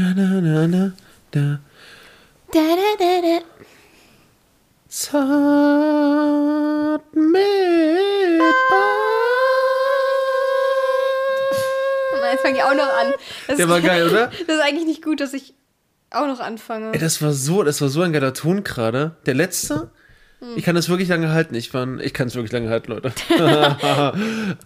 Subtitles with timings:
[0.00, 0.92] Na, da.
[1.32, 1.58] Da,
[2.52, 2.60] da,
[2.98, 3.38] da, da.
[4.88, 5.16] Zart
[7.14, 7.42] mit
[12.12, 13.12] Und jetzt fange ich auch noch an.
[13.48, 14.28] Das Der war geil, oder?
[14.46, 15.54] Das ist eigentlich nicht gut, dass ich
[16.10, 16.92] auch noch anfange.
[16.92, 19.16] Ey, das war so, das war so ein geiler Ton gerade.
[19.26, 19.90] Der letzte,
[20.38, 20.56] Hm.
[20.56, 21.56] ich kann das wirklich lange halten.
[21.56, 23.12] Ich, war, ich kann es wirklich lange halten, Leute.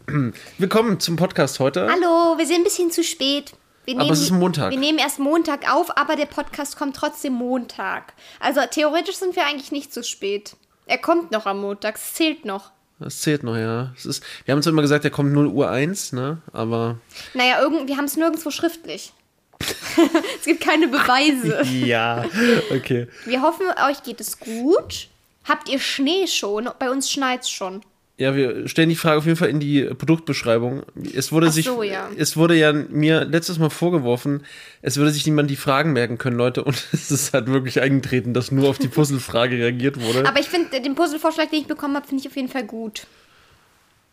[0.58, 1.88] Willkommen zum Podcast heute.
[1.90, 3.54] Hallo, wir sind ein bisschen zu spät.
[3.84, 4.70] Wir Aber es ist Montag.
[4.70, 8.14] Wir nehmen erst Montag auf, aber der Podcast kommt trotzdem Montag.
[8.38, 10.56] Also theoretisch sind wir eigentlich nicht zu spät.
[10.86, 12.70] Er kommt noch am Montag, es zählt noch.
[13.00, 13.92] Das zählt noch, ja.
[13.96, 16.38] Es ist, wir haben zwar immer gesagt, der kommt 0 Uhr 1, ne?
[16.52, 16.98] Aber.
[17.34, 19.12] Naja, irgend, wir haben es nirgendwo schriftlich.
[20.38, 21.62] es gibt keine Beweise.
[21.84, 22.24] Ja,
[22.70, 23.08] okay.
[23.24, 25.08] Wir hoffen, euch geht es gut.
[25.44, 26.70] Habt ihr Schnee schon?
[26.78, 27.82] Bei uns schneit schon.
[28.22, 30.84] Ja, wir stellen die Frage auf jeden Fall in die Produktbeschreibung.
[31.12, 32.08] Es wurde Ach sich, so, ja.
[32.16, 34.44] es wurde ja mir letztes Mal vorgeworfen,
[34.80, 36.62] es würde sich niemand die Fragen merken können, Leute.
[36.62, 40.24] Und es ist halt wirklich eingetreten, dass nur auf die Puzzlefrage reagiert wurde.
[40.28, 43.08] Aber ich finde, den Puzzlevorschlag, den ich bekommen habe, finde ich auf jeden Fall gut.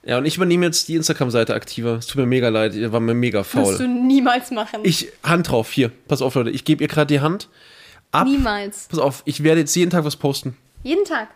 [0.03, 1.97] ja, und ich übernehme jetzt die Instagram-Seite aktiver.
[1.97, 3.61] Es tut mir mega leid, ihr war mir mega faul.
[3.61, 4.79] Musst du niemals machen.
[4.81, 5.91] Ich, Hand drauf, hier.
[6.07, 6.49] Pass auf, Leute.
[6.49, 7.47] Ich gebe ihr gerade die Hand.
[8.11, 8.25] Ab.
[8.25, 8.87] niemals.
[8.89, 10.57] Pass auf, ich werde jetzt jeden Tag was posten.
[10.81, 11.27] Jeden Tag.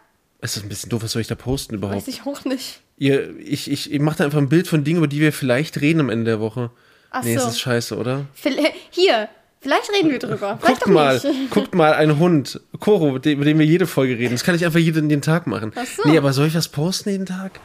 [0.45, 1.95] Es ist ein bisschen doof, was soll ich da posten überhaupt?
[1.97, 2.81] Weiß ich auch nicht.
[2.97, 5.79] Ihr, ich ich, ich mache da einfach ein Bild von Dingen, über die wir vielleicht
[5.79, 6.69] reden am Ende der Woche.
[7.11, 7.43] Ach nee, so.
[7.47, 8.25] es ist scheiße, oder?
[8.43, 9.29] Vil- Hier,
[9.61, 10.57] vielleicht reden wir drüber.
[10.61, 11.49] Vielleicht Guckt doch mal, nicht.
[11.51, 14.33] guckt mal, ein Hund, Koro, mit dem- über den wir jede Folge reden.
[14.33, 15.71] Das kann ich einfach jeden den Tag machen.
[15.75, 16.09] Ach so.
[16.09, 17.59] Nee, aber soll ich was posten jeden Tag?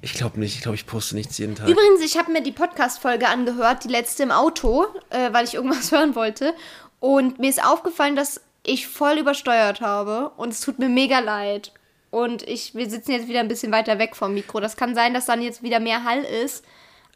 [0.00, 0.54] Ich glaube nicht.
[0.54, 1.68] Ich glaube, ich poste nichts jeden Tag.
[1.68, 5.90] Übrigens, ich habe mir die Podcast-Folge angehört, die letzte im Auto, äh, weil ich irgendwas
[5.92, 6.54] hören wollte.
[7.00, 10.30] Und mir ist aufgefallen, dass ich voll übersteuert habe.
[10.36, 11.72] Und es tut mir mega leid.
[12.10, 14.60] Und ich, wir sitzen jetzt wieder ein bisschen weiter weg vom Mikro.
[14.60, 16.64] Das kann sein, dass dann jetzt wieder mehr Hall ist.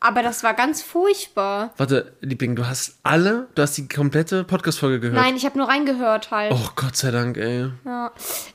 [0.01, 1.73] Aber das war ganz furchtbar.
[1.77, 5.17] Warte, Liebling, du hast alle, du hast die komplette Podcast-Folge gehört.
[5.17, 6.53] Nein, ich habe nur reingehört halt.
[6.53, 7.69] Oh, Gott sei Dank, ey.
[7.85, 8.13] Ja.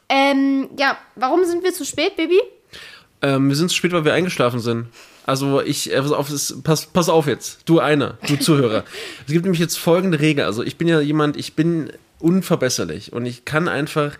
[0.10, 2.38] Ähm, ja, warum sind wir zu spät, Baby?
[3.22, 4.88] Ähm, wir sind zu spät, weil wir eingeschlafen sind.
[5.26, 6.30] Also ich, äh, pass auf,
[6.64, 8.84] pass, pass auf jetzt, du einer, du Zuhörer.
[9.26, 10.44] es gibt nämlich jetzt folgende Regel.
[10.44, 14.18] Also ich bin ja jemand, ich bin unverbesserlich und ich kann einfach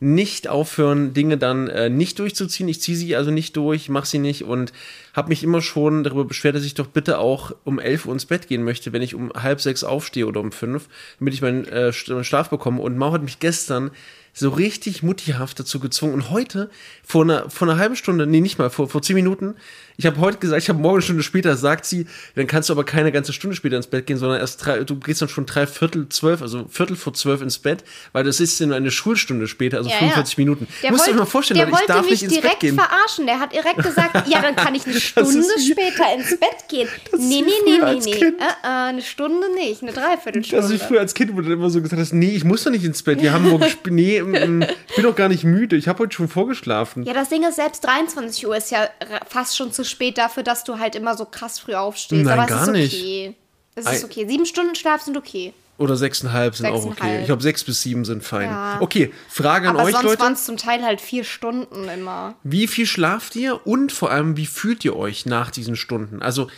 [0.00, 2.68] nicht aufhören, Dinge dann äh, nicht durchzuziehen.
[2.68, 4.72] Ich ziehe sie also nicht durch, mache sie nicht und
[5.18, 8.24] habe mich immer schon darüber beschwert, dass ich doch bitte auch um 11 Uhr ins
[8.26, 11.66] Bett gehen möchte, wenn ich um halb sechs aufstehe oder um fünf, damit ich meinen
[11.66, 12.80] äh, Sch- Schlaf bekomme.
[12.80, 13.90] Und Mau hat mich gestern
[14.34, 16.14] so richtig muttihaft dazu gezwungen.
[16.14, 16.70] Und heute,
[17.04, 19.56] vor einer, vor einer halben Stunde, nee, nicht mal, vor, vor zehn Minuten,
[19.96, 22.06] ich habe heute gesagt, ich habe morgen eine Stunde später, sagt sie,
[22.36, 24.94] dann kannst du aber keine ganze Stunde später ins Bett gehen, sondern erst drei, du
[25.00, 28.60] gehst dann schon drei Viertel zwölf, also Viertel vor zwölf ins Bett, weil das ist
[28.60, 30.44] nur eine Schulstunde später, also Ja, 45 ja.
[30.44, 30.68] Minuten.
[30.84, 32.34] Der Musst du dir wollte- mal vorstellen, der Leute, ich wollte darf mich nicht ins
[32.34, 32.74] Bett direkt gehen.
[32.76, 33.26] verarschen.
[33.26, 34.94] Der hat direkt gesagt, ja, dann kann ich eine
[35.26, 36.88] Stunde ist später ins Bett gehen.
[37.12, 38.10] Ist nee, nee, nee, nee, nee.
[38.12, 38.40] Kind.
[38.40, 40.62] Äh, eine Stunde nicht, eine Dreiviertelstunde.
[40.62, 42.84] Also ich früher als Kind wurde immer so gesagt, hast, nee, ich muss doch nicht
[42.84, 43.20] ins Bett.
[43.22, 45.76] Wir haben morgen, nee, mm, ich bin doch gar nicht müde.
[45.76, 47.04] Ich habe heute schon vorgeschlafen.
[47.04, 48.88] ja, das Ding ist, selbst 23 Uhr ist ja
[49.28, 52.24] fast schon zu spät dafür, dass du halt immer so krass früh aufstehst.
[52.24, 52.94] Nein, Aber es gar ist nicht.
[52.94, 53.34] okay.
[53.74, 54.26] Es Ei- ist okay.
[54.28, 55.52] Sieben Stunden Schlaf sind okay.
[55.78, 57.20] Oder sechseinhalb sind auch okay.
[57.20, 58.50] Ich glaube, sechs bis sieben sind fein.
[58.50, 58.78] Ja.
[58.80, 60.20] Okay, Frage an Aber euch, sonst Leute.
[60.22, 62.34] waren es zum Teil halt vier Stunden immer.
[62.42, 66.20] Wie viel schlaft ihr und vor allem, wie fühlt ihr euch nach diesen Stunden?
[66.20, 66.48] Also,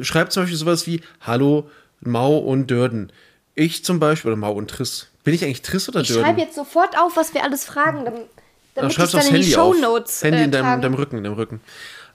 [0.00, 1.70] schreibt zum Beispiel sowas wie, hallo,
[2.00, 3.10] Mau und Dörden.
[3.54, 5.08] Ich zum Beispiel, oder Mau und Triss.
[5.24, 6.24] Bin ich eigentlich Triss oder Ich Dörden?
[6.26, 8.28] schreibe jetzt sofort auf, was wir alles fragen, damit, Dann
[8.74, 9.74] damit ich schreib's dann aufs in die Handy auf.
[9.76, 11.60] Shownotes Handy äh, in deinem, deinem Rücken, in deinem Rücken.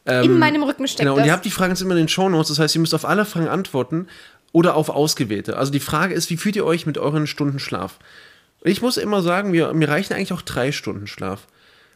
[0.06, 1.26] in meinem Rücken steckt Genau, und das.
[1.28, 3.26] ihr habt die Fragen jetzt immer in den Shownotes, das heißt, ihr müsst auf alle
[3.26, 4.08] Fragen antworten
[4.52, 5.58] oder auf ausgewählte.
[5.58, 8.00] Also die Frage ist, wie fühlt ihr euch mit euren Stunden Schlaf?
[8.64, 11.48] Ich muss immer sagen, mir, mir reichen eigentlich auch drei Stunden Schlaf.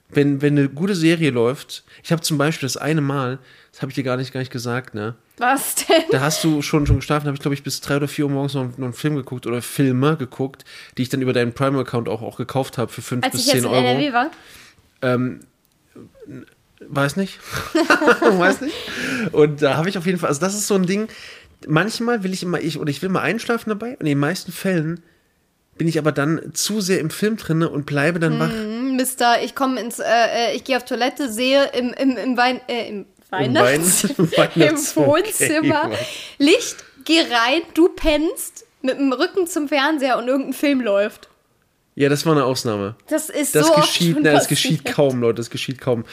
[0.10, 3.40] Wenn, wenn eine gute Serie läuft, ich habe zum Beispiel das eine Mal,
[3.72, 5.16] das habe ich dir gar nicht, gar nicht gesagt, ne?
[5.38, 6.04] Was denn?
[6.12, 8.32] Da hast du schon, schon geschlafen, habe ich glaube ich bis drei oder vier Uhr
[8.32, 10.64] morgens noch, noch einen Film geguckt oder Filme geguckt,
[10.98, 13.48] die ich dann über deinen Prime-Account auch, auch gekauft habe für fünf Als bis ich
[13.48, 13.86] jetzt zehn in Euro.
[13.86, 14.32] NRW war.
[16.88, 17.40] Weiß nicht.
[18.22, 18.76] Weiß nicht.
[19.32, 21.08] Und da habe ich auf jeden Fall, also das ist so ein Ding,
[21.68, 24.52] manchmal will ich immer, ich, oder ich will mal einschlafen dabei und in den meisten
[24.52, 25.04] Fällen
[25.78, 28.50] bin ich aber dann zu sehr im Film drinne und bleibe dann wach.
[28.96, 32.62] Mister, ich komme ins, äh, äh, ich gehe auf Toilette, sehe im, im, im Wein,
[32.68, 35.98] äh, im Weihnachts, im Weihnachts- Wohnzimmer okay.
[36.38, 41.28] Licht, geh rein, du pennst mit dem Rücken zum Fernseher und irgendein Film läuft.
[41.96, 42.96] Ja, das war eine Ausnahme.
[43.08, 46.04] Das ist Das so oft geschieht, schon nein, das geschieht kaum, Leute, das geschieht kaum.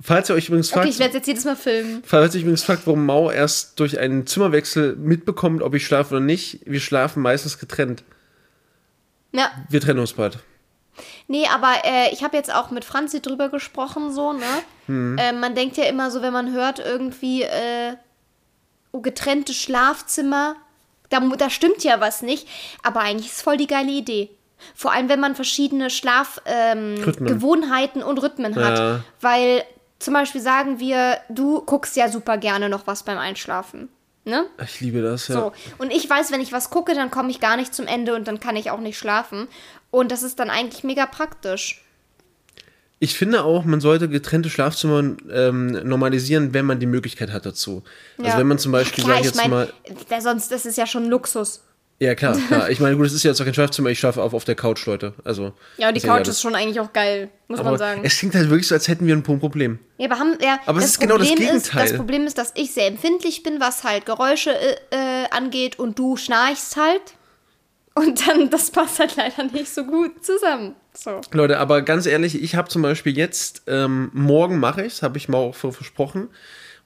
[0.00, 2.02] Falls ihr euch übrigens Okay, fragt, ich werde jetzt jedes Mal filmen.
[2.04, 6.24] falls ihr übrigens fragt, warum Mau erst durch einen Zimmerwechsel mitbekommt, ob ich schlafe oder
[6.24, 8.02] nicht, wir schlafen meistens getrennt.
[9.32, 10.38] Ja, Wir trennen uns bald.
[11.26, 14.44] nee, aber äh, ich habe jetzt auch mit Franzi drüber gesprochen, so, ne?
[14.86, 15.18] Hm.
[15.18, 17.94] Äh, man denkt ja immer so, wenn man hört irgendwie, äh,
[18.92, 20.56] oh, getrennte Schlafzimmer,
[21.10, 22.46] Da, da stimmt ja was nicht.
[22.82, 24.30] Aber eigentlich ist es voll die geile Idee.
[24.74, 28.78] Vor allem, wenn man verschiedene Schlafgewohnheiten ähm, und Rhythmen hat.
[28.78, 29.00] Ja.
[29.20, 29.64] Weil
[30.04, 33.88] zum Beispiel sagen wir, du guckst ja super gerne noch was beim Einschlafen.
[34.26, 34.46] Ne?
[34.62, 35.34] Ich liebe das, ja.
[35.34, 35.52] So.
[35.78, 38.26] Und ich weiß, wenn ich was gucke, dann komme ich gar nicht zum Ende und
[38.28, 39.48] dann kann ich auch nicht schlafen.
[39.90, 41.82] Und das ist dann eigentlich mega praktisch.
[43.00, 47.82] Ich finde auch, man sollte getrennte Schlafzimmer ähm, normalisieren, wenn man die Möglichkeit hat dazu.
[48.18, 48.38] Also Ja.
[48.38, 49.72] wenn man zum Beispiel, Klar, sag ich ich jetzt meine,
[50.10, 51.62] mal, sonst, das ist ja schon Luxus.
[52.04, 52.70] Ja klar, klar.
[52.70, 54.54] Ich meine, gut, es ist ja jetzt auch kein Schlafzimmer, ich schlafe auf, auf der
[54.54, 55.14] Couch, Leute.
[55.24, 58.00] Also, Ja, und die ist Couch ist schon eigentlich auch geil, muss man Aber sagen.
[58.04, 59.78] es klingt halt wirklich so, als hätten wir ein Problem.
[59.98, 61.88] Ja, aber haben ja, Aber es ist genau das Ist, Gegenteil.
[61.88, 65.98] das Problem ist, dass ich sehr empfindlich bin, was halt Geräusche äh, äh, angeht und
[65.98, 67.02] du schnarchst halt.
[67.94, 70.74] Und dann, das passt halt leider nicht so gut zusammen.
[70.96, 71.20] So.
[71.32, 75.18] Leute, aber ganz ehrlich, ich habe zum Beispiel jetzt, ähm, morgen mache ich es, habe
[75.18, 76.28] ich mal auch versprochen.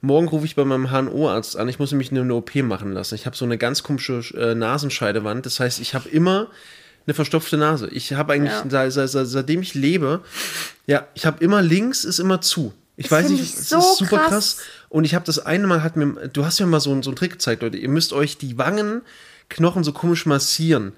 [0.01, 1.67] Morgen rufe ich bei meinem HNO-Arzt an.
[1.67, 3.15] Ich muss nämlich eine, eine OP machen lassen.
[3.15, 5.45] Ich habe so eine ganz komische äh, Nasenscheidewand.
[5.45, 6.47] Das heißt, ich habe immer
[7.05, 7.89] eine verstopfte Nase.
[7.89, 8.63] Ich habe eigentlich, Ja.
[8.69, 10.21] seit, seit, seit, seitdem ich lebe,
[10.87, 12.73] ja, ich habe immer links ist immer zu.
[12.95, 14.29] Ich Das weiß nicht, ich es so ist super krass.
[14.29, 14.57] krass.
[14.89, 17.09] Und ich habe das eine Mal, hat mir, du hast mir mal so, einen- so
[17.09, 17.77] einen Trick gezeigt, Leute.
[17.77, 20.93] Ihr müsst euch die Wangenknochen so komisch massieren.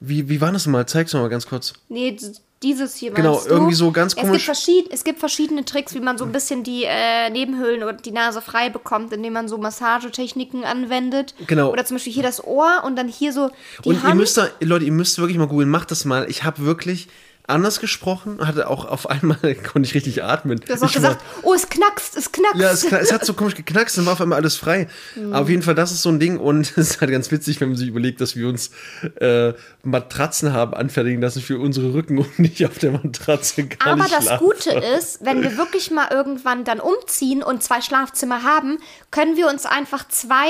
[0.00, 0.86] Wie, wie war das mal?
[0.86, 1.74] Zeig's mal ganz kurz.
[1.88, 2.16] Nee,
[2.62, 3.48] dieses hier Genau, du?
[3.48, 6.32] irgendwie so ganz es gibt, komisch- verschied es gibt verschiedene Tricks, wie man so ein
[6.32, 11.34] bisschen die äh, Nebenhöhlen oder die Nase frei bekommt, indem man so Massagetechniken anwendet.
[11.46, 11.70] Genau.
[11.72, 13.50] Oder zum Beispiel hier das Ohr und dann hier so
[13.84, 14.14] die Und Hand.
[14.14, 16.28] ihr müsst da, Leute, ihr müsst wirklich mal googeln, macht das mal.
[16.28, 17.08] Ich habe wirklich
[17.46, 19.36] anders gesprochen, hatte auch auf einmal,
[19.72, 20.60] konnte ich richtig atmen.
[20.60, 22.60] du hast auch ich gesagt, oh, es knackst, es knackst.
[22.60, 24.88] Ja, es, es hat so komisch geknackst, dann war auf einmal alles frei.
[25.16, 25.32] Mhm.
[25.32, 27.60] Aber auf jeden Fall, das ist so ein Ding und es ist halt ganz witzig,
[27.60, 28.70] wenn man sich überlegt, dass wir uns
[29.20, 29.52] äh,
[29.82, 34.24] Matratzen haben anfertigen lassen für unsere Rücken und nicht auf der Matratze gar Aber das
[34.24, 34.46] schlafen.
[34.46, 38.78] Gute ist, wenn wir wirklich mal irgendwann dann umziehen und zwei Schlafzimmer haben,
[39.10, 40.48] können wir uns einfach zwei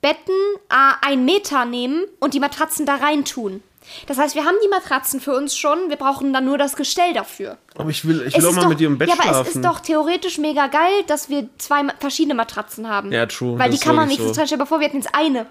[0.00, 0.34] Betten
[0.70, 3.62] äh, ein Meter nehmen und die Matratzen da rein tun.
[4.06, 7.12] Das heißt, wir haben die Matratzen für uns schon, wir brauchen dann nur das Gestell
[7.12, 7.56] dafür.
[7.76, 9.22] Aber ich will, ich Es will auch mal doch, mit dir im Bett ja, aber
[9.24, 9.48] schlafen.
[9.48, 13.12] es ist doch theoretisch mega geil, dass wir zwei verschiedene Matratzen haben.
[13.12, 14.32] Ja, true, Weil die kann man nicht so.
[14.32, 15.46] Stell dir vor, wir hätten jetzt eine.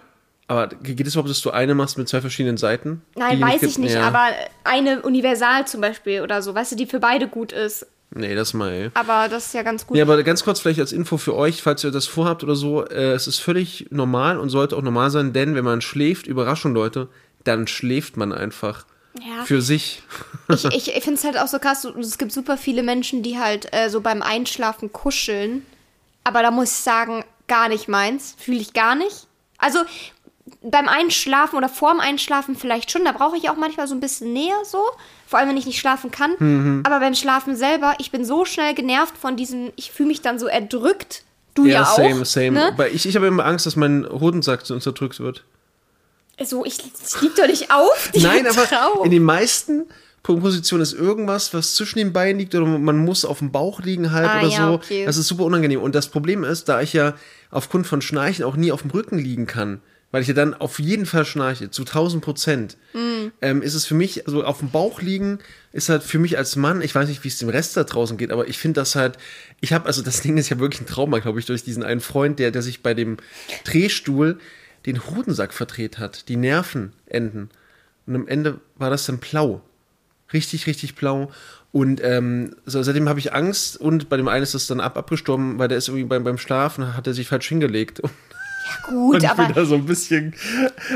[0.47, 3.03] Aber geht es überhaupt, dass du eine machst mit zwei verschiedenen Seiten?
[3.15, 4.07] Nein, weiß ich nicht, Ja.
[4.07, 4.29] aber
[4.63, 7.85] eine Universal zum Beispiel oder so, weißt du, die für beide gut ist.
[8.11, 8.89] Nee, das mal, ey.
[8.95, 9.95] Aber das ist ja ganz gut.
[9.95, 12.83] Ja, aber ganz kurz vielleicht als Info für euch, falls ihr das vorhabt oder so,
[12.83, 16.73] äh, es ist völlig normal und sollte auch normal sein, denn wenn man schläft, Überraschung
[16.73, 17.09] Leute,
[17.43, 18.85] dann schläft man einfach
[19.19, 19.43] Ja.
[19.45, 20.03] für sich.
[20.49, 23.37] Ich, ich, ich finde es halt auch so krass, es gibt super viele Menschen, die
[23.39, 25.65] halt äh, so beim Einschlafen kuscheln.
[26.23, 28.35] Aber da muss ich sagen, gar nicht meins.
[28.37, 29.27] Fühle ich gar nicht.
[29.57, 29.79] Also
[30.61, 33.05] beim Einschlafen oder vorm Einschlafen vielleicht schon.
[33.05, 34.83] Da brauche ich auch manchmal so ein bisschen Nähe so.
[35.27, 36.33] Vor allem, wenn ich nicht schlafen kann.
[36.39, 36.83] Mhm.
[36.85, 40.39] Aber beim Schlafen selber, ich bin so schnell genervt von diesem, ich fühle mich dann
[40.39, 41.23] so erdrückt.
[41.53, 41.95] Du ja, auch.
[41.95, 42.51] same, same.
[42.51, 42.73] Ne?
[42.77, 45.43] Weil ich, ich habe immer Angst, dass mein Hodensack so zerdrückt wird.
[46.45, 48.11] So, ich, ich lieg doch nicht auf.
[48.15, 49.05] Nein, aber Traum.
[49.05, 49.85] in den meisten
[50.23, 54.11] Positionen ist irgendwas, was zwischen den Beinen liegt oder man muss auf dem Bauch liegen
[54.11, 54.73] halb Ah, oder ja, so.
[54.73, 55.05] okay.
[55.05, 55.81] Das ist super unangenehm.
[55.81, 57.15] Und das Problem ist, da ich ja
[57.51, 59.81] aufgrund von Schnarchen auch nie auf dem Rücken liegen kann,
[60.11, 63.27] weil ich ja dann auf jeden Fall schnarche, zu 1000 Prozent, Mm.
[63.41, 65.39] ähm, ist es für mich, also auf dem Bauch liegen,
[65.71, 68.17] ist halt für mich als Mann, ich weiß nicht, wie es dem Rest da draußen
[68.17, 69.17] geht, aber ich finde das halt,
[69.61, 72.01] ich habe, also das Ding ist ja wirklich ein Trauma, glaube ich, durch diesen einen
[72.01, 73.17] Freund, der, der sich bei dem
[73.65, 74.39] Drehstuhl
[74.91, 77.49] den Hodensack verdreht hat, die Nervenenden.
[78.05, 79.61] Und am Ende war das dann blau.
[80.33, 81.31] Richtig, richtig blau.
[81.71, 84.97] Und ähm, so, seitdem habe ich Angst und bei dem einen ist das dann ab,
[84.97, 88.01] abgestorben, weil der ist irgendwie beim, beim Schlafen, hat er sich falsch hingelegt.
[88.87, 90.35] Gut, und ich aber bin da so ein bisschen,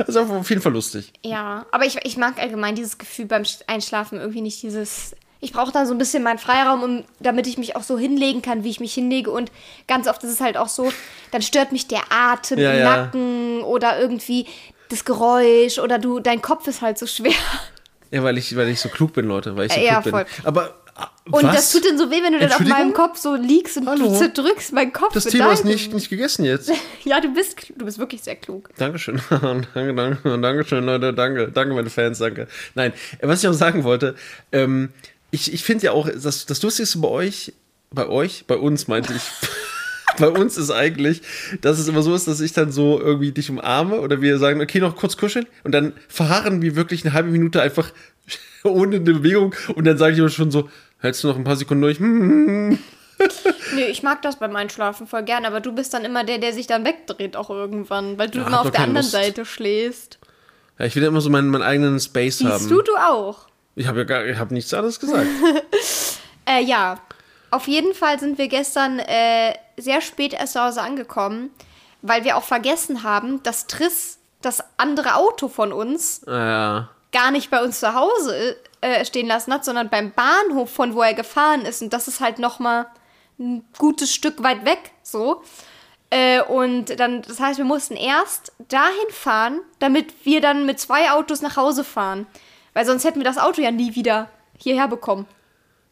[0.05, 1.11] also auf jeden Fall lustig.
[1.23, 5.15] Ja, aber ich, ich mag allgemein dieses Gefühl beim Sch- Einschlafen irgendwie nicht dieses.
[5.43, 8.41] Ich brauche da so ein bisschen meinen Freiraum, um, damit ich mich auch so hinlegen
[8.41, 9.29] kann, wie ich mich hinlege.
[9.29, 9.51] Und
[9.87, 10.91] ganz oft ist es halt auch so,
[11.31, 12.97] dann stört mich der Atem Ja, im ja.
[12.97, 14.45] Nacken oder irgendwie
[14.89, 17.33] das Geräusch oder du, dein Kopf ist halt so schwer.
[18.11, 20.13] Ja, weil ich, weil ich so klug bin, Leute, weil ich so Äh, ja, klug
[20.13, 20.23] voll.
[20.25, 20.45] bin.
[20.45, 21.55] Aber ah, Und was?
[21.55, 24.09] das tut dann so weh, wenn du dann auf meinem Kopf so liegst und Hallo?
[24.09, 25.13] du zerdrückst meinen Kopf.
[25.13, 26.71] das Thema ist nicht, nicht gegessen jetzt.
[27.03, 28.69] Ja, du bist, du bist wirklich sehr klug.
[28.77, 29.19] Dankeschön.
[29.29, 31.13] danke, danke, Dankeschön, Leute.
[31.13, 31.51] Danke.
[31.51, 32.47] Danke, meine Fans, danke.
[32.75, 34.15] Nein, äh, was ich auch sagen wollte,
[34.51, 34.89] ähm,
[35.33, 37.53] ich, ich finde ja auch, das, das Lustigste bei euch,
[37.91, 39.21] bei euch, bei uns meinte ich,
[40.17, 41.21] bei uns ist eigentlich,
[41.61, 44.61] dass es immer so ist, dass ich dann so irgendwie dich umarme oder wir sagen,
[44.61, 47.91] okay, noch kurz kuscheln und dann verharren wir wirklich eine halbe Minute einfach
[48.63, 51.55] ohne eine Bewegung und dann sage ich immer schon so, hältst du noch ein paar
[51.57, 51.99] Sekunden durch?
[51.99, 52.77] Hm,
[53.75, 56.51] Nee, ich mag das beim Einschlafen voll gern, aber du bist dann immer der, der
[56.51, 59.11] sich dann wegdreht auch irgendwann, weil du Ja, immer auf der anderen Lust.
[59.11, 60.19] Seite schläfst.
[60.79, 62.67] Ja, ich will ja immer so meinen, meinen eigenen Space Siehst haben.
[62.69, 63.47] du, du auch.
[63.75, 65.27] Ich habe ja gar, ich habe nichts anderes gesagt.
[66.45, 66.99] Äh, ja.
[67.51, 71.51] Auf jeden Fall sind wir gestern äh, sehr spät erst zu Hause angekommen,
[72.01, 76.89] weil wir auch vergessen haben, dass Triss das andere Auto von uns Ja.
[77.13, 81.01] gar nicht bei uns zu Hause äh, stehen lassen hat, sondern beim Bahnhof, von wo
[81.01, 81.81] er gefahren ist.
[81.81, 82.87] Und das ist halt noch mal
[83.39, 85.43] ein gutes Stück weit weg, so.
[86.09, 91.09] Äh, und dann, das heißt, wir mussten erst dahin fahren, damit wir dann mit zwei
[91.11, 92.27] Autos nach Hause fahren.
[92.73, 95.25] Weil sonst hätten wir das Auto ja nie wieder hierher bekommen.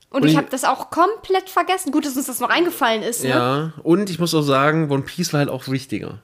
[0.09, 1.91] Und, Und ich habe das auch komplett vergessen.
[1.91, 3.23] Gut, dass uns das noch eingefallen ist.
[3.23, 3.29] Ne?
[3.29, 6.19] Ja, und ich muss auch sagen, One Piece war halt auch wichtiger.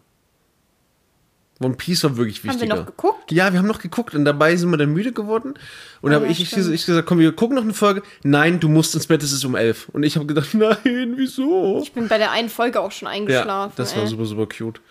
[1.60, 2.76] One Piece war wirklich Haben wir wichtiger.
[2.76, 3.32] noch geguckt?
[3.32, 5.56] Ja, wir haben noch geguckt und dabei sind wir dann müde geworden.
[6.02, 8.04] Und da Ah, habe ja, ich, ich, ich gesagt, komm, wir gucken noch eine Folge.
[8.24, 9.90] Nein, du musst ins Bett, es ist um elf.
[9.90, 11.80] Und ich habe gedacht, nein, wieso?
[11.82, 13.74] Ich bin bei der einen Folge auch schon Ja, eingeschlafen.
[13.76, 14.10] das war ey.
[14.10, 14.82] super, super cute.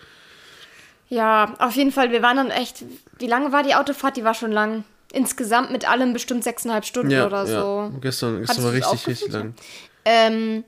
[1.09, 2.83] Ja, auf jeden Fall, wir waren dann echt.
[3.19, 4.17] Wie lange war die Autofahrt?
[4.17, 4.83] Die war schon lang.
[5.13, 7.61] Insgesamt mit allem bestimmt sechseinhalb Stunden Ja, oder ja.
[7.61, 7.91] so.
[8.01, 9.53] Gestern, gestern war richtig, richtig lang.
[10.05, 10.63] Ähm,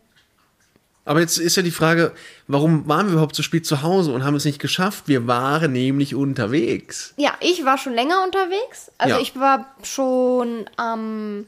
[1.05, 2.13] Aber jetzt ist ja die Frage,
[2.47, 5.03] warum waren wir überhaupt so spät zu Hause und haben es nicht geschafft?
[5.07, 7.13] Wir waren nämlich unterwegs.
[7.17, 8.91] ja, ich war schon länger unterwegs.
[8.97, 9.21] Also Ja.
[9.21, 11.45] ich war schon am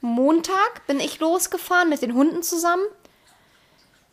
[0.00, 2.82] Montag bin ich losgefahren mit den Hunden zusammen.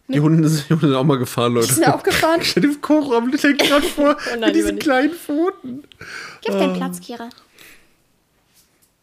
[0.07, 1.67] Die Hunde sind, die Hunde sind auch mal gefahren, Leute.
[1.67, 2.39] Die sind auch gefahren.
[2.43, 5.83] Stell dir Kochraum gerade vor, Oh nein, mit diesen kleinen Pfoten.
[6.41, 7.29] Gib den Platz, Kira.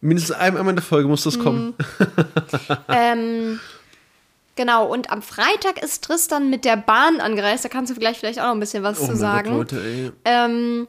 [0.01, 1.31] Mindestens einmal in der Folge muss Mhm.
[1.31, 1.75] das kommen.
[2.89, 3.61] ähm,
[4.57, 7.65] genau, und am Freitag ist Tristan mit der Bahn angereist.
[7.65, 9.51] Da kannst du vielleicht, vielleicht auch noch ein bisschen was Oh zu sagen.
[9.51, 10.13] Gott, Leute, ey.
[10.25, 10.87] Ähm,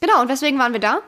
[0.00, 1.00] genau, und weswegen waren wir da?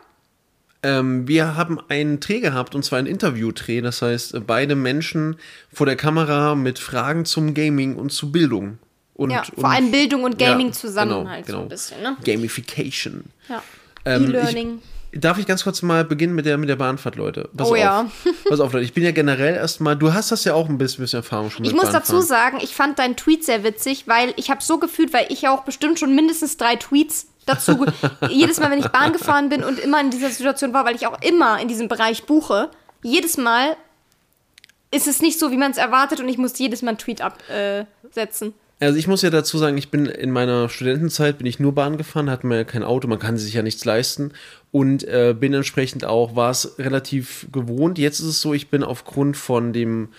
[0.85, 3.81] Ähm, wir haben einen Dreh gehabt, und zwar einen Interview-Dreh.
[3.81, 5.37] Das heißt, beide Menschen
[5.73, 8.79] vor der Kamera mit Fragen zum Gaming und zu Bildung.
[9.15, 11.63] Und, Ja, und, vor allem Bildung und Gaming Ja, zusammen genau, halt so genau.
[11.65, 12.17] ein bisschen, ne?
[12.25, 13.25] Gamification.
[13.49, 13.61] Ja.
[14.05, 14.81] Ähm, E-Learning.
[15.13, 17.49] Ich- Darf ich ganz kurz mal beginnen mit der, mit der Bahnfahrt, Leute?
[17.57, 17.79] Pass Oh auf.
[17.79, 18.07] ja.
[18.49, 18.85] Pass auf, Leute.
[18.85, 21.65] Ich bin ja generell erstmal, du hast das ja auch ein bisschen, bisschen Erfahrung schon
[21.65, 22.27] Ich mit muss dazu Bahnfahren.
[22.27, 25.55] sagen, ich fand deinen Tweet sehr witzig, weil ich habe so gefühlt, weil ich ja
[25.55, 27.87] auch bestimmt schon mindestens drei Tweets dazu,
[28.29, 31.07] jedes Mal, wenn ich Bahn gefahren bin und immer in dieser Situation war, weil ich
[31.07, 32.71] auch immer in diesem Bereich buche,
[33.03, 33.77] jedes Mal
[34.91, 37.21] ist es nicht so, wie man es erwartet und ich muss jedes Mal einen Tweet
[37.23, 38.55] absetzen.
[38.81, 41.97] Also ich muss ja dazu sagen, ich bin in meiner Studentenzeit bin ich nur Bahn
[41.97, 44.33] gefahren, hatte mir kein Auto, man kann sich ja nichts leisten.
[44.71, 47.99] Und äh, bin entsprechend auch, war es relativ gewohnt.
[47.99, 50.11] Jetzt ist es so, ich bin aufgrund von dem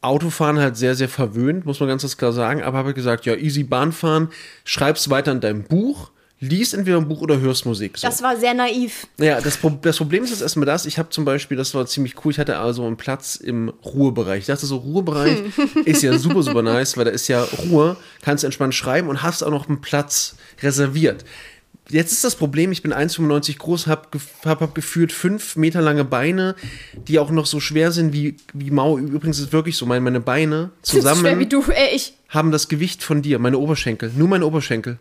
[0.00, 3.64] Autofahren halt sehr, sehr verwöhnt, muss man ganz klar sagen, aber habe gesagt, ja, easy
[3.64, 4.28] Bahnfahren,
[4.64, 6.10] schreib's weiter in deinem Buch,
[6.48, 7.98] liest entweder ein Buch oder hörst Musik.
[7.98, 8.06] So.
[8.06, 9.06] Das war sehr naiv.
[9.18, 11.86] Naja, das, Pro das Problem ist jetzt erstmal das, ich habe zum Beispiel, das war
[11.86, 14.40] ziemlich cool, ich hatte also einen Platz im Ruhebereich.
[14.40, 15.42] Ich dachte so, Ruhebereich
[15.84, 19.42] ist ja super, super nice, weil da ist ja Ruhe, kannst entspannt schreiben und hast
[19.42, 21.24] auch noch einen Platz reserviert.
[21.88, 24.08] Jetzt ist das Problem, ich bin 1,95 groß, habe
[24.44, 26.56] hab, hab gefühlt fünf Meter lange Beine,
[27.06, 28.98] die auch noch so schwer sind wie, wie Mau.
[28.98, 32.14] Übrigens ist es wirklich so, meine, meine Beine zusammen Schwer wie du, äh, ich.
[32.28, 34.98] haben das Gewicht von dir, meine Oberschenkel, nur meine Oberschenkel.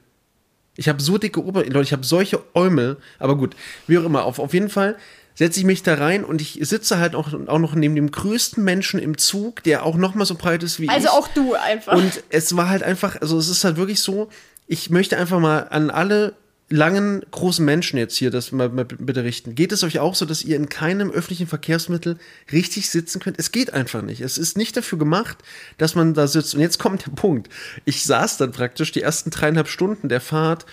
[0.77, 3.55] Ich habe so dicke Ober, Leute, ich habe solche Äumel, aber gut,
[3.87, 4.97] wie auch immer, auf, auf jeden Fall
[5.35, 8.63] setze ich mich da rein und ich sitze halt auch, auch noch neben dem größten
[8.63, 11.13] Menschen im Zug, der auch noch mal so breit ist wie Also ich.
[11.13, 11.93] auch du einfach.
[11.93, 14.29] Und es war halt einfach, also es ist halt wirklich so,
[14.67, 16.33] ich möchte einfach mal an alle
[16.69, 19.53] langen, großen Menschen jetzt hier das mal, mal bitte richten.
[19.53, 22.17] Geht es euch auch so, dass ihr in keinem öffentlichen Verkehrsmittel
[22.51, 23.37] richtig sitzen könnt?
[23.39, 24.21] Es geht einfach nicht.
[24.21, 25.37] Es ist nicht dafür gemacht,
[25.77, 26.55] dass man da sitzt.
[26.55, 27.49] Und jetzt kommt der Punkt.
[27.85, 30.65] Ich saß dann praktisch die ersten dreieinhalb Stunden der Fahrt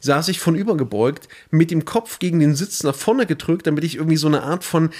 [0.00, 3.96] saß ich von übergebeugt, mit dem Kopf gegen den Sitz nach vorne gedrückt, damit ich
[3.96, 4.90] irgendwie so eine Art von,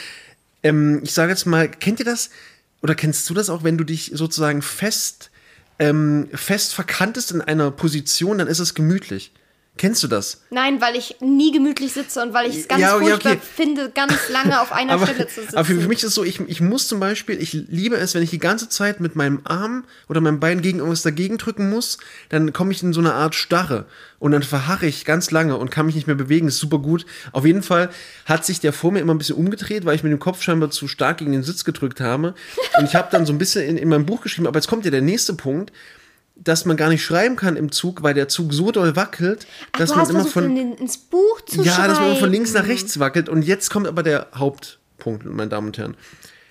[0.63, 2.29] ähm, ich sage jetzt mal, kennt ihr das?
[2.83, 5.31] Oder kennst du das auch, wenn du dich sozusagen fest,
[5.79, 9.33] ähm, fest verkantest in einer Position, dann ist es gemütlich.
[9.77, 10.43] Kennst du das?
[10.51, 13.41] Nein, weil ich nie gemütlich sitze und weil ich es ganz Ja, ja, furchtbar okay.
[13.57, 15.57] finde, ganz lange auf einer aber, Stelle zu sitzen.
[15.57, 18.15] aber für, für mich ist es so, ich, ich muss zum Beispiel, ich liebe es,
[18.15, 21.71] wenn ich die ganze Zeit mit meinem Arm oder meinem Bein gegen irgendwas dagegen drücken
[21.71, 21.97] muss,
[22.29, 23.87] dann komme ich in so eine Art Starre
[24.19, 26.47] und dann verharre ich ganz lange und kann mich nicht mehr bewegen.
[26.47, 27.07] Das ist super gut.
[27.33, 27.89] Auf jeden Fall
[28.27, 30.71] hat sich der vor mir immer ein bisschen umgedreht, weil ich mit dem Kopf scheinbar
[30.71, 32.35] zu stark gegen den Sitz gedrückt habe.
[32.79, 34.85] Und ich habe dann so ein bisschen in, in meinem Buch geschrieben, aber jetzt kommt
[34.85, 35.73] ja der nächste Punkt
[36.43, 39.79] dass man gar nicht schreiben kann im Zug, weil der Zug so doll wackelt, Ach,
[39.79, 41.89] dass man immer von in ins Buch zu ja, schreiben.
[41.89, 43.29] dass man von links nach rechts wackelt.
[43.29, 45.97] Und jetzt kommt aber der Hauptpunkt, meine Damen und Herren.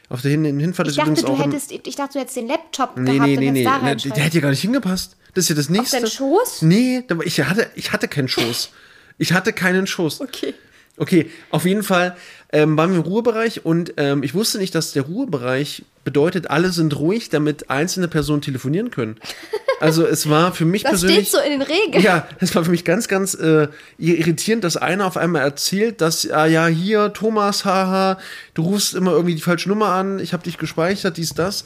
[0.10, 1.46] Auf der Hin Hinfahrt Ich ist dachte, übrigens du auch.
[1.46, 3.63] hättest, ich dachte, du hättest den Laptop nee, gehabt nee, und nee, nee.
[3.63, 5.15] da nee der, hätte ja gar nicht hingepasst.
[5.34, 5.98] Das ist ja das nächste.
[5.98, 6.63] deinen Schoß?
[6.63, 8.72] Nee, ich hatte, ich hatte keinen Schoß.
[9.22, 10.22] Ich hatte keinen Schoß.
[10.22, 10.53] Okay.
[10.99, 12.15] Okay, auf jeden Fall
[12.51, 16.71] ähm, waren wir im Ruhebereich und ähm, ich wusste nicht, dass der Ruhebereich bedeutet, alle
[16.71, 19.17] sind ruhig, damit einzelne Personen telefonieren können.
[19.81, 21.29] Also es war für mich Das persönlich.
[21.29, 22.03] steht so in den Regeln.
[22.03, 26.29] Ja, es war für mich ganz, ganz äh, irritierend, dass einer auf einmal erzählt, dass,
[26.29, 28.19] ah ja, hier, Thomas, haha,
[28.55, 31.63] du rufst immer irgendwie die falsche Nummer an, ich habe dich gespeichert, dies, das.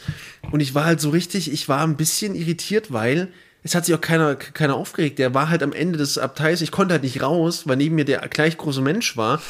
[0.52, 3.30] Und ich war halt so richtig, ich war ein bisschen irritiert, weil
[3.66, 5.20] es hat sich auch keiner, keiner aufgeregt.
[5.20, 6.62] Der war halt am Ende des Abteils.
[6.62, 9.42] Ich konnte halt nicht raus, weil neben mir der gleich große Mensch war.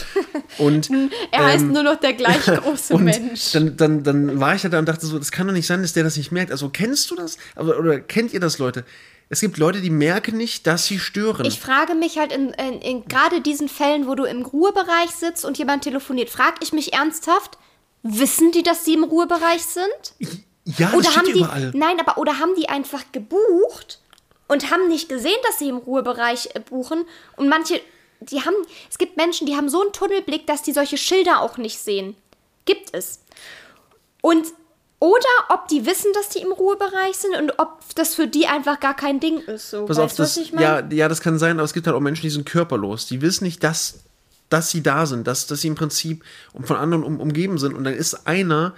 [0.60, 0.90] Und,
[1.32, 3.52] er heißt nur noch der gleich große Mensch.
[3.54, 5.82] Dann, dann, dann war ich halt da und dachte so, das kann doch nicht sein,
[5.82, 6.52] dass der das nicht merkt.
[6.52, 7.38] Also kennst du das?
[7.56, 8.86] Aber, oder kennt ihr das, Leute?
[9.30, 11.44] Es gibt Leute, die merken nicht, dass sie stören.
[11.46, 15.44] Ich frage mich halt in, in, in gerade diesen Fällen, wo du im Ruhebereich sitzt
[15.44, 17.58] und jemand telefoniert, frage ich mich ernsthaft,
[18.04, 20.38] wissen die, dass sie im Ruhebereich sind?
[20.66, 21.72] ja, das Oder steht haben die überall.
[21.74, 24.02] nein, aber oder haben die einfach gebucht
[24.54, 27.06] und haben nicht gesehen, dass sie im Ruhebereich äh, buchen
[27.36, 27.82] und manche
[28.22, 28.56] die haben
[28.90, 32.16] es gibt Menschen, die haben so einen Tunnelblick, dass die solche Schilder auch nicht sehen.
[32.66, 33.20] Gibt es.
[34.22, 34.46] Und
[35.00, 35.20] oder
[35.50, 38.96] ob die wissen, dass die im Ruhebereich sind und ob das für die einfach gar
[38.96, 39.72] kein Ding ist.
[39.72, 39.86] So.
[39.86, 42.22] Pass weißt auf, das, ja, ja, das kann sein, aber es gibt halt auch Menschen,
[42.22, 43.08] die sind körperlos.
[43.08, 44.06] Die wissen nicht, dass,
[44.48, 47.74] dass sie da sind, dass, dass sie im Prinzip um- von anderen um, umgeben sind.
[47.74, 48.76] Und dann ist einer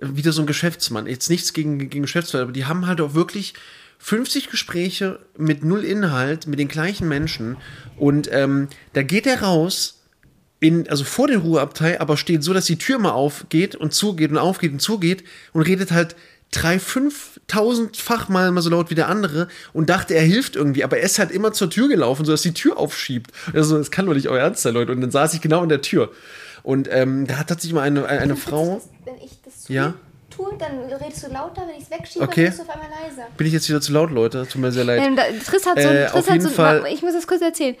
[0.00, 1.06] wieder so ein Geschäftsmann.
[1.06, 3.54] Jetzt nichts gegen, gegen Geschäftsmann, aber die haben halt auch wirklich
[4.02, 7.58] 50 Gespräche mit null Inhalt, mit den gleichen Menschen.
[7.96, 10.00] Und ähm, da geht er raus,
[10.58, 14.30] in, also vor den Ruheabteil, aber steht so, dass die Tür mal aufgeht und zugeht
[14.30, 16.16] und aufgeht und zugeht und redet halt
[16.50, 20.98] drei, fünftausendfach mal, mal so laut wie der andere und dachte, er hilft irgendwie, aber
[20.98, 23.30] er ist halt immer zur Tür gelaufen, so dass die Tür aufschiebt.
[23.52, 24.92] Also, das kann doch nicht euer Ernst sein, Leute.
[24.92, 26.10] Und dann saß ich genau in der Tür.
[26.62, 29.94] Und ähm, da hat tatsächlich mal eine, eine Frau, Wenn ich das tue, Ja?
[30.30, 32.44] Tue dann redest du lauter, wenn ich es wegschiebe, Okay.
[32.46, 33.26] dann bist du auf einmal leiser.
[33.36, 34.46] bin ich jetzt wieder zu laut, Leute?
[34.50, 35.02] Tut mir sehr leid.
[35.04, 37.26] Ähm, da, Triss hat so, Äh, Triss auf hat jeden so Fall- ich muss das
[37.26, 37.76] kurz erzählen.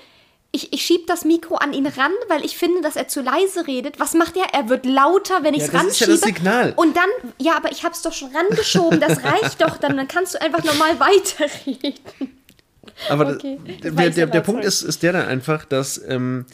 [0.52, 3.68] Ich, ich schieb das Mikro an ihn ran, weil ich finde, dass er zu leise
[3.68, 4.00] redet.
[4.00, 4.52] Was macht er?
[4.52, 6.10] Er wird lauter, wenn ich es das ist ja ranschiebe.
[6.12, 6.72] das Signal.
[6.74, 8.98] Und dann, ja, aber ich hab's doch schon rangeschoben.
[8.98, 9.96] Das reicht doch dann.
[9.96, 11.94] Dann kannst du einfach normal weiterreden.
[13.08, 16.02] Aber Okay, der, das der, der, selber Punkt ist, ist der dann einfach, dass.
[16.08, 16.46] Ähm,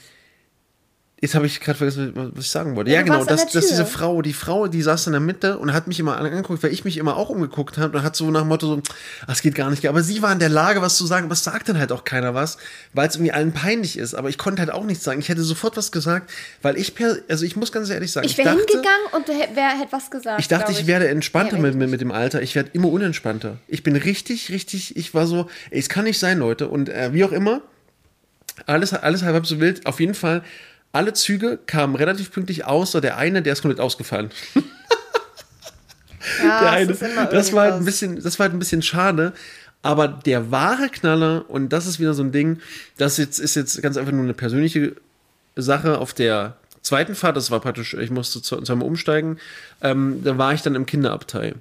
[1.21, 2.91] jetzt habe ich gerade vergessen, was ich sagen wollte.
[2.91, 3.87] Ja, Ja, genau, dass, dass diese.
[3.87, 6.85] Frau, die Frau, die saß in der Mitte und hat mich immer angeguckt, weil ich
[6.85, 8.83] mich immer auch umgeguckt habe und hat so nach dem Motto so,
[9.23, 9.87] "Ah, das geht gar nicht.
[9.89, 12.35] Aber sie war in der Lage, was zu sagen, es sagt dann halt auch keiner
[12.35, 12.59] was,
[12.93, 14.15] weil es irgendwie allen peinlich ist.
[14.15, 15.19] Aber ich konnte halt auch nichts sagen.
[15.21, 16.31] Ich hätte sofort was gesagt,
[16.63, 19.93] weil ich, per, also ich muss ganz ehrlich sagen, Ich wäre hingegangen und wer hätte
[19.93, 20.39] was gesagt.
[20.41, 22.43] ich dachte, glaub ich werde entspannter Ja, mit, mit, mit dem Alter.
[22.43, 23.57] Ich werde immer unentspannter.
[23.69, 26.69] Ich bin richtig, richtig, ich war so, ey, es kann nicht sein, Leute.
[26.69, 27.63] Und äh, wie auch immer,
[28.67, 29.87] alles, alles halb so wild.
[29.87, 30.43] Auf jeden Fall,
[30.97, 34.31] alle Züge kamen relativ pünktlich, außer der eine, der ist komplett ausgefallen.
[36.43, 38.83] Ja, der eine, ist immer das war halt ein bisschen, das war halt ein bisschen
[38.83, 39.33] schade.
[39.83, 42.59] Aber der wahre Knaller, und das ist wieder so ein Ding,
[42.97, 44.97] das jetzt, ist jetzt ganz einfach nur eine persönliche
[45.55, 49.39] Sache auf der zweiten Fahrt, das war praktisch, ich musste zu- zweimal umsteigen,
[49.83, 51.55] ähm, da war ich dann im Kinderabteil.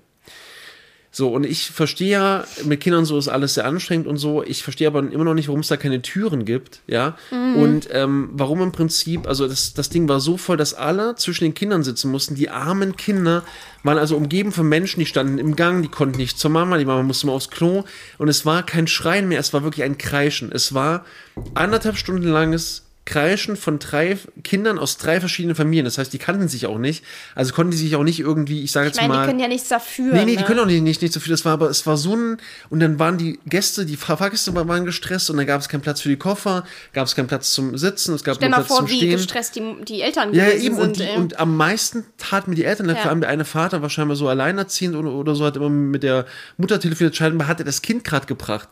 [1.17, 4.43] So, und ich verstehe ja, mit Kindern so ist alles sehr anstrengend und so.
[4.43, 7.15] Ich verstehe aber immer noch nicht, warum es da keine Türen gibt, ja.
[7.55, 11.45] Und ähm, warum im Prinzip, also das, das Ding war so voll, dass alle zwischen
[11.45, 12.35] den Kindern sitzen mussten.
[12.35, 13.45] Die armen Kinder
[13.83, 16.83] waren also umgeben von Menschen, die standen im Gang, die konnten nicht zur Mama, die
[16.83, 17.85] Mama musste mal aufs Klo.
[18.17, 20.51] Und es war kein Schreien mehr, es war wirklich ein Kreischen.
[20.51, 21.05] Es war
[21.53, 25.85] anderthalb Stunden langes Kreischen von drei Kindern aus drei verschiedenen Familien.
[25.85, 27.03] Das heißt, die kannten sich auch nicht.
[27.35, 29.21] Also konnten die sich auch nicht irgendwie, ich sage jetzt Ich meine, mal.
[29.21, 30.11] die können ja nichts dafür.
[30.13, 30.37] Nee, nee, ne?
[30.37, 31.31] die können auch nicht, nicht, nicht so viel.
[31.31, 32.37] Das war aber, es war so ein,
[32.71, 35.81] und dann waren die Gäste, die Fahr- Fahrgäste waren gestresst und dann gab es keinen
[35.81, 38.63] Platz für die Koffer, gab es keinen Platz zum Sitzen, es gab Stell nur mal
[38.63, 39.11] Platz vor, zum wie Stehen.
[39.11, 40.75] gestresst die, die Eltern Ja, ja, gewesen eben.
[40.75, 40.83] sind.
[40.87, 41.15] Und, die, ey.
[41.17, 42.95] und am meisten taten mir die Eltern, Ja.
[42.95, 46.01] vor allem der eine Vater war scheinbar so alleinerziehend oder, oder so, hat immer mit
[46.01, 46.25] der
[46.57, 48.67] Mutter telefoniert, scheinbar hat er das Kind gerade gebracht.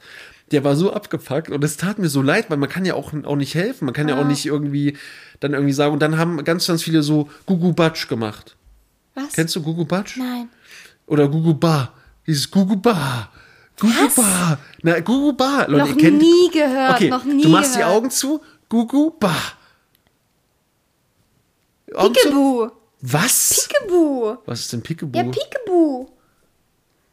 [0.53, 3.11] Der war so abgepackt und es tat mir so leid, weil man kann ja auch,
[3.23, 4.95] auch nicht helfen, man kann ja auch nicht irgendwie
[5.39, 8.55] dann irgendwie sagen, und dann haben ganz, ganz viele so Gugu Batsch gemacht.
[9.15, 9.33] Was?
[9.33, 10.15] Kennst du Gugu Batsch?
[10.17, 10.49] Nein.
[11.07, 11.91] Oder Gugu Ba.
[12.27, 13.29] Dieses Gugu Ba.
[13.79, 14.09] Gugu?
[14.15, 14.59] Ba.
[14.83, 15.65] Na, Gugu Ba.
[15.65, 17.95] Leute, Noch ihr kennt, nie gehört, Okay, noch nie du machst die gehört.
[17.95, 18.39] Augen zu.
[18.69, 19.35] Gugu Ba.
[21.95, 22.21] Augen zu.
[22.21, 22.71] Peekaboo.
[23.01, 23.67] Was?
[23.67, 24.37] Peekaboo.
[24.45, 25.17] Was ist denn Peekaboo?
[25.17, 26.09] Ja, Peekaboo.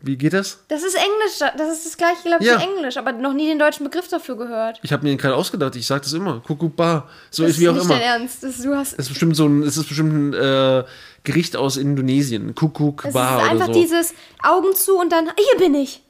[0.03, 0.61] Wie geht das?
[0.69, 1.39] Das ist Englisch.
[1.59, 2.59] Das ist das gleiche, glaube ich, Ja.
[2.59, 2.97] wie Englisch.
[2.97, 4.79] Aber noch nie den deutschen Begriff dafür gehört.
[4.83, 5.77] Ich habe mir den gerade ausgedacht.
[5.77, 6.41] Ich sage das immer.
[6.47, 7.07] Gugu Ba.
[7.31, 7.95] So Das ist wie auch nicht immer.
[7.95, 8.43] dein Ernst.
[8.43, 10.85] Das, du hast, Das ist bestimmt so ein, das ist bestimmt ein äh,
[11.25, 12.55] Gericht aus Indonesien.
[12.55, 13.73] Kuckuck es Ba ist oder einfach so.
[13.75, 16.03] dieses Augen zu und dann, hier bin ich.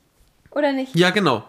[0.53, 0.95] Oder nicht?
[0.95, 1.45] Ja, genau.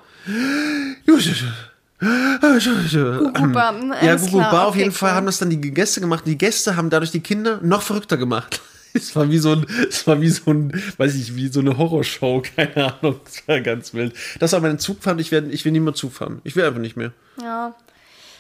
[1.99, 5.15] Guguba, mm, Ja, alles Gugu klar, auf okay, jeden Fall cool.
[5.17, 6.23] haben das dann die Gäste gemacht.
[6.25, 8.62] Die Gäste haben dadurch die Kinder noch verrückter gemacht.
[8.93, 11.77] Es war wie so ein, es war wie so ein, weiß ich, wie so eine
[11.77, 13.19] Horrorshow, keine Ahnung.
[13.25, 14.13] Es war ganz wild.
[14.39, 15.19] Das war mein Zugfahren.
[15.19, 16.41] Ich werde, ich will nicht mehr Zugfahren.
[16.43, 17.12] Ich will einfach nicht mehr.
[17.41, 17.73] Ja.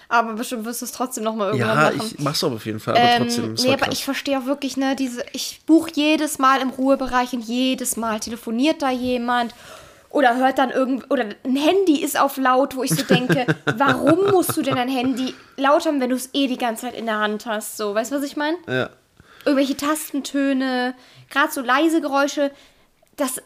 [0.09, 2.01] Aber bestimmt wirst du es trotzdem noch mal irgendwann Ja, machen.
[2.13, 2.95] ich mach's aber auf jeden Fall.
[2.97, 3.93] Aber Ähm, trotzdem, nee, aber krass.
[3.93, 8.19] ich verstehe auch wirklich, ne, diese, ich buche jedes Mal im Ruhebereich und jedes Mal
[8.19, 9.55] telefoniert da jemand
[10.09, 13.45] oder hört dann irgend oder ein Handy ist auf laut, wo ich so denke,
[13.77, 16.95] warum musst du denn ein Handy laut haben, wenn du es eh die ganze Zeit
[16.95, 17.77] in der Hand hast?
[17.77, 18.57] So, weißt du, was ich meine?
[18.67, 18.89] ja.
[19.45, 20.95] Irgendwelche Tastentöne,
[21.29, 22.51] gerade so leise Geräusche,
[23.17, 23.41] das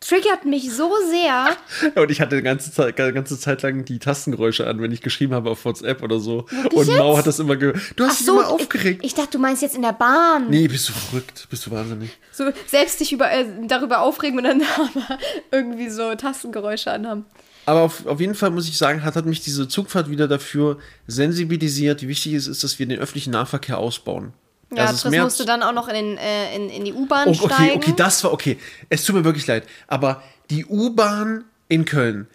[0.00, 1.48] triggert mich so sehr.
[1.94, 5.34] Und ich hatte eine ganze Zeit, ganze Zeit lang die Tastengeräusche an, wenn ich geschrieben
[5.34, 6.46] habe auf WhatsApp oder so.
[6.50, 7.18] Wirklich und Mau jetzt?
[7.18, 7.78] hat das immer gehört.
[7.96, 9.00] Du hast dich immer aufgeregt.
[9.02, 10.48] Ich, ich dachte, du meinst jetzt in der Bahn.
[10.50, 11.46] nee, bist du verrückt?
[11.50, 12.10] Bist du wahnsinnig?
[12.32, 15.18] So selbst dich über, äh, darüber aufregen und dann aber
[15.50, 17.24] irgendwie so Tastengeräusche anhaben.
[17.64, 20.78] Aber auf, auf jeden Fall muss ich sagen, hat, hat mich diese Zugfahrt wieder dafür
[21.08, 24.32] sensibilisiert, wie wichtig es ist, dass wir den öffentlichen Nahverkehr ausbauen.
[24.76, 27.52] Ja, Also Chris musste dann auch noch in, äh, in, in die U-Bahn Oh, steigen.
[27.54, 28.58] okay, okay, das war okay.
[28.88, 29.66] Es tut mir wirklich leid.
[29.86, 32.26] Aber die U-Bahn in Köln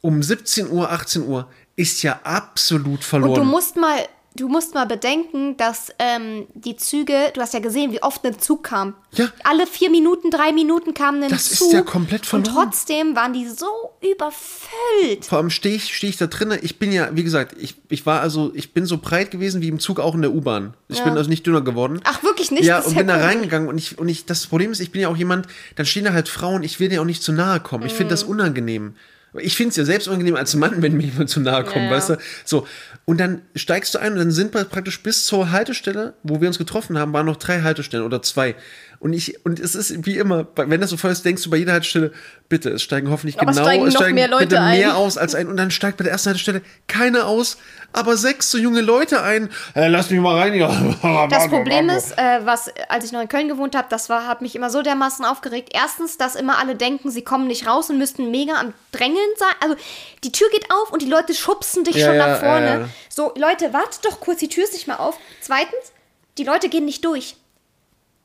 [0.00, 3.30] um 17 Uhr, 18 Uhr ist ja absolut verloren.
[3.30, 4.00] Und du musst mal,
[4.38, 8.38] du musst mal bedenken, dass ähm, die Züge, du hast ja gesehen, wie oft ein
[8.38, 8.94] Zug kam.
[9.12, 9.28] Ja.
[9.44, 11.72] Alle vier Minuten, drei Minuten kam ein Das ist Zug.
[11.72, 12.70] ja komplett Und verloren.
[12.70, 13.66] trotzdem waren die so
[14.00, 15.24] überfüllt.
[15.26, 16.58] Vor allem stehe ich, steh ich da drinnen.
[16.62, 19.68] Ich bin ja, wie gesagt, ich, ich war also, ich bin so breit gewesen wie
[19.68, 20.74] im Zug auch in der U-Bahn.
[20.88, 21.04] Ich Ja.
[21.04, 22.00] bin also nicht dünner geworden.
[22.04, 22.64] Ach, wirklich nicht?
[22.64, 23.22] Ja, Das ist und bin da cool.
[23.22, 25.46] reingegangen und ich, und ich, das Problem ist, ich bin ja auch jemand,
[25.76, 27.84] dann stehen da halt Frauen, ich will dir auch nicht zu nahe kommen.
[27.86, 28.30] Ich finde das Mhm.
[28.30, 28.94] unangenehm.
[29.34, 31.90] Ich finde es ja selbst unangenehm als Mann, wenn mir jemand zu nahe kommt, ja.
[31.90, 32.16] weißt du?
[32.44, 32.66] So.
[33.08, 36.48] Und dann steigst du ein und dann sind wir praktisch bis zur Haltestelle, wo wir
[36.48, 38.54] uns getroffen haben, waren noch drei Haltestellen oder zwei.
[39.00, 41.58] Und ich, und es ist wie immer, wenn das so voll ist, denkst du bei
[41.58, 42.12] jeder Haltestelle,
[42.48, 44.96] bitte, es steigen hoffentlich Aber genau, steigen es noch steigen mehr Leute bitte mehr ein.
[44.96, 45.46] aus als ein.
[45.46, 47.58] Und dann steigt bei der ersten Haltestelle keiner aus,
[47.92, 49.50] aber sechs so junge Leute ein.
[49.76, 50.54] Äh, lass mich mal rein,
[51.02, 51.28] ja.
[51.28, 54.42] Das Problem ist, äh, was, als ich noch in Köln gewohnt habe, das war, hat
[54.42, 55.70] mich immer so dermaßen aufgeregt.
[55.72, 59.54] Erstens, dass immer alle denken, sie kommen nicht raus und müssten mega am Drängeln sein.
[59.60, 59.76] Also,
[60.24, 62.88] die Tür geht auf und die Leute schubsen dich Ja, schon ja, nach vorne.
[63.08, 65.16] So, Leute, wartet doch kurz, die Tür ist nicht mal auf.
[65.40, 65.92] Zweitens,
[66.36, 67.36] die Leute gehen nicht durch.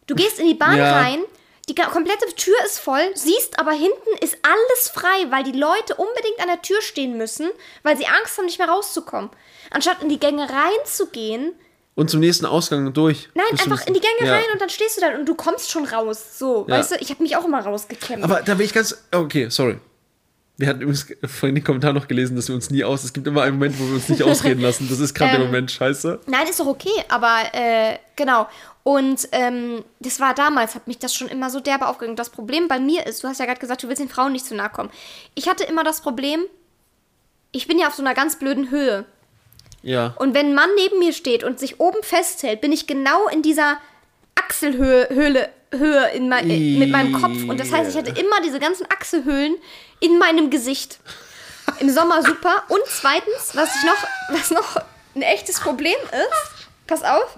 [0.07, 0.99] Du gehst in die Bahn Ja.
[1.01, 1.23] rein,
[1.69, 6.39] die komplette Tür ist voll, siehst aber hinten ist alles frei, weil die Leute unbedingt
[6.41, 7.49] an der Tür stehen müssen,
[7.83, 9.29] weil sie Angst haben, nicht mehr rauszukommen.
[9.71, 11.53] Anstatt in die Gänge reinzugehen,
[11.95, 13.29] Und zum nächsten Ausgang durch.
[13.35, 14.33] Nein, einfach in die Gänge Ja.
[14.33, 16.39] rein und dann stehst du da und du kommst schon raus.
[16.39, 16.79] So, Ja.
[16.79, 18.23] weißt du, ich habe mich auch immer rausgekämpft.
[18.23, 18.97] Aber da bin ich ganz.
[19.13, 19.77] Okay, sorry.
[20.57, 23.03] Wir hatten übrigens vorhin den Kommentar noch gelesen, dass wir uns nie aus.
[23.03, 24.87] Es gibt immer einen Moment, wo wir uns nicht ausreden lassen.
[24.87, 26.19] Das ist gerade der Ähm, Moment, scheiße.
[26.27, 28.47] Nein, ist doch okay, aber äh, genau.
[28.83, 32.19] Und ähm, das war damals, hat mich das schon immer so derbe aufgeregt.
[32.19, 34.45] Das Problem bei mir ist, du hast ja gerade gesagt, du willst den Frauen nicht
[34.45, 34.91] zu nahe kommen.
[35.35, 36.41] Ich hatte immer das Problem,
[37.51, 39.05] ich bin ja auf so einer ganz blöden Höhe.
[39.81, 40.13] Ja.
[40.17, 43.41] Und wenn ein Mann neben mir steht und sich oben festhält, bin ich genau in
[43.41, 43.77] dieser
[44.43, 47.35] Achselhöhe Höhle, Höhe in mein, äh, mit meinem Kopf.
[47.47, 49.55] Und das heißt, ich hatte immer diese ganzen Achselhöhlen
[49.99, 50.99] in meinem Gesicht.
[51.79, 52.63] Im Sommer super.
[52.69, 54.07] Und zweitens, was ich noch,
[54.39, 54.81] was noch
[55.15, 57.37] ein echtes Problem ist, pass auf,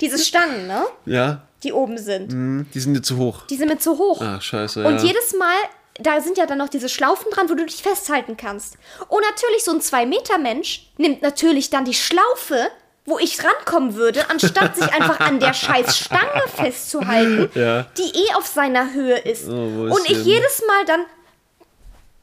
[0.00, 0.84] diese Stangen, ne?
[1.06, 1.42] Ja.
[1.62, 2.32] Die oben sind.
[2.32, 3.46] Hm, Die sind dir zu hoch.
[3.46, 4.20] Die sind mir zu hoch.
[4.20, 4.84] Ach, scheiße.
[4.84, 5.04] Und ja.
[5.04, 5.54] jedes Mal,
[6.00, 8.78] da sind ja dann noch diese Schlaufen dran, wo du dich festhalten kannst.
[9.08, 12.68] Und natürlich, so ein 2-Meter-Mensch nimmt natürlich dann die Schlaufe,
[13.04, 17.86] wo ich rankommen würde, anstatt sich einfach an der scheiß Stange festzuhalten, Ja.
[17.98, 19.48] die eh auf seiner Höhe ist.
[19.48, 21.00] Oh, und ich jedes Mal dann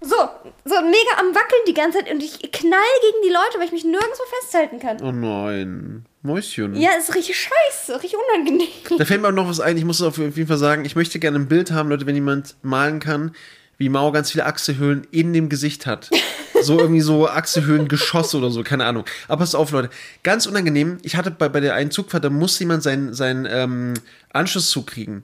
[0.02, 0.16] so,
[0.64, 3.74] so mega am Wackeln die ganze Zeit und ich knall gegen die Leute, weil ich
[3.74, 5.02] mich nirgendwo festhalten kann.
[5.04, 6.06] Oh nein.
[6.22, 6.76] Mäuschen.
[6.76, 8.68] Ja, ist richtig scheiße, richtig unangenehm.
[8.98, 9.78] Da fällt mir auch noch was ein.
[9.78, 10.86] Ich muss es auf jeden Fall sagen.
[10.86, 13.36] Ich möchte gerne ein Bild haben, Leute, wenn jemand malen kann,
[13.78, 16.10] wie Mao ganz viele Achselhöhlen in dem Gesicht hat.
[16.62, 19.06] So irgendwie so Achselhöhlen-Geschosse oder so, keine Ahnung.
[19.28, 19.90] Aber pass auf, Leute.
[20.24, 20.98] Ganz unangenehm.
[21.04, 23.94] Ich hatte bei, bei der einen Zugfahrt, da muss jemand seinen, seinen ähm,
[24.32, 25.24] Anschlusszug kriegen.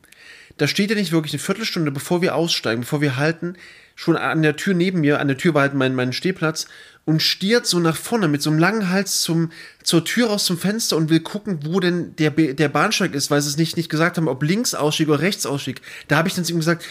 [0.58, 3.58] Da steht er nicht wirklich eine Viertelstunde, bevor wir aussteigen, bevor wir halten,
[3.96, 6.68] schon an der Tür neben mir, an der Tür war halt mein, mein Stehplatz,
[7.06, 9.52] und stiert so nach vorne mit so einem langen Hals zum,
[9.84, 13.42] zur Tür raus zum Fenster und will gucken, wo denn der, der Bahnsteig ist, weil
[13.42, 15.82] sie es nicht, nicht gesagt haben, ob links Ausstieg oder rechts Ausstieg.
[16.08, 16.84] Da habe ich dann zu ihm gesagt,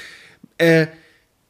[0.59, 0.87] äh,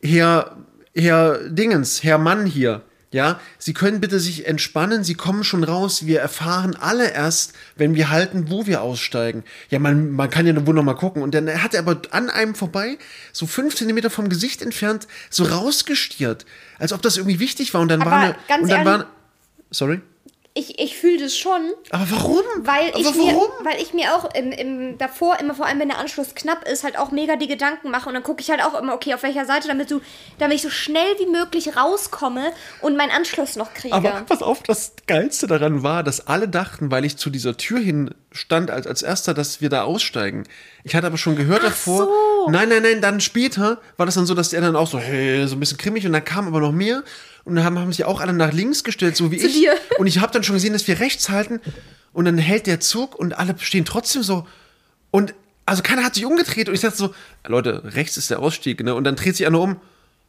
[0.03, 0.57] Herr,
[0.97, 6.05] Herr Dingens, Herr Mann hier, ja, Sie können bitte sich entspannen, Sie kommen schon raus,
[6.05, 9.45] wir erfahren alle erst, wenn wir halten, wo wir aussteigen.
[9.71, 11.23] Ja, man, man kann ja wohl noch mal gucken.
[11.23, 12.99] Und dann hat er aber an einem vorbei,
[13.33, 16.45] so fünf Zentimeter vom Gesicht entfernt, so rausgestiert,
[16.81, 17.83] als ob das irgendwie wichtig war.
[17.83, 19.11] Und dann Aber war eine, ganz und dann ehrlich- war,
[19.71, 20.01] sorry?
[20.57, 21.73] Ich, ich fühle das schon.
[21.91, 22.43] Aber warum?
[22.61, 23.25] Weil ich, warum?
[23.25, 26.69] mir, weil ich mir auch im, im, davor, immer vor allem wenn der Anschluss knapp
[26.69, 28.09] ist, halt auch mega die Gedanken mache.
[28.09, 30.01] Und dann gucke ich halt auch immer, okay, auf welcher Seite, damit, du,
[30.39, 33.95] damit ich so schnell wie möglich rauskomme und meinen Anschluss noch kriege.
[33.95, 37.81] Aber pass auf, das Geilste daran war, dass alle dachten, weil ich zu dieser Tür
[37.81, 40.45] hin stand als, als erster, dass wir da aussteigen.
[40.83, 42.05] Ich hatte aber schon gehört davor.
[42.07, 42.51] so.
[42.51, 45.47] Nein, nein, nein, dann später war das dann so, dass die anderen auch so, hey,
[45.49, 47.03] so ein bisschen grimmig und dann kam aber noch mehr
[47.45, 49.55] und dann haben, haben sich auch alle nach links gestellt, so wie Zu ich.
[49.55, 49.75] dir.
[49.99, 51.61] Und ich habe dann schon gesehen, dass wir rechts halten
[52.13, 54.47] und dann hält der Zug und alle stehen trotzdem so
[55.11, 55.33] und
[55.67, 57.15] also keiner hat sich umgedreht und ich dachte so,
[57.47, 58.95] Leute, rechts ist der Ausstieg, ne?
[58.95, 59.81] Und dann dreht sich einer um,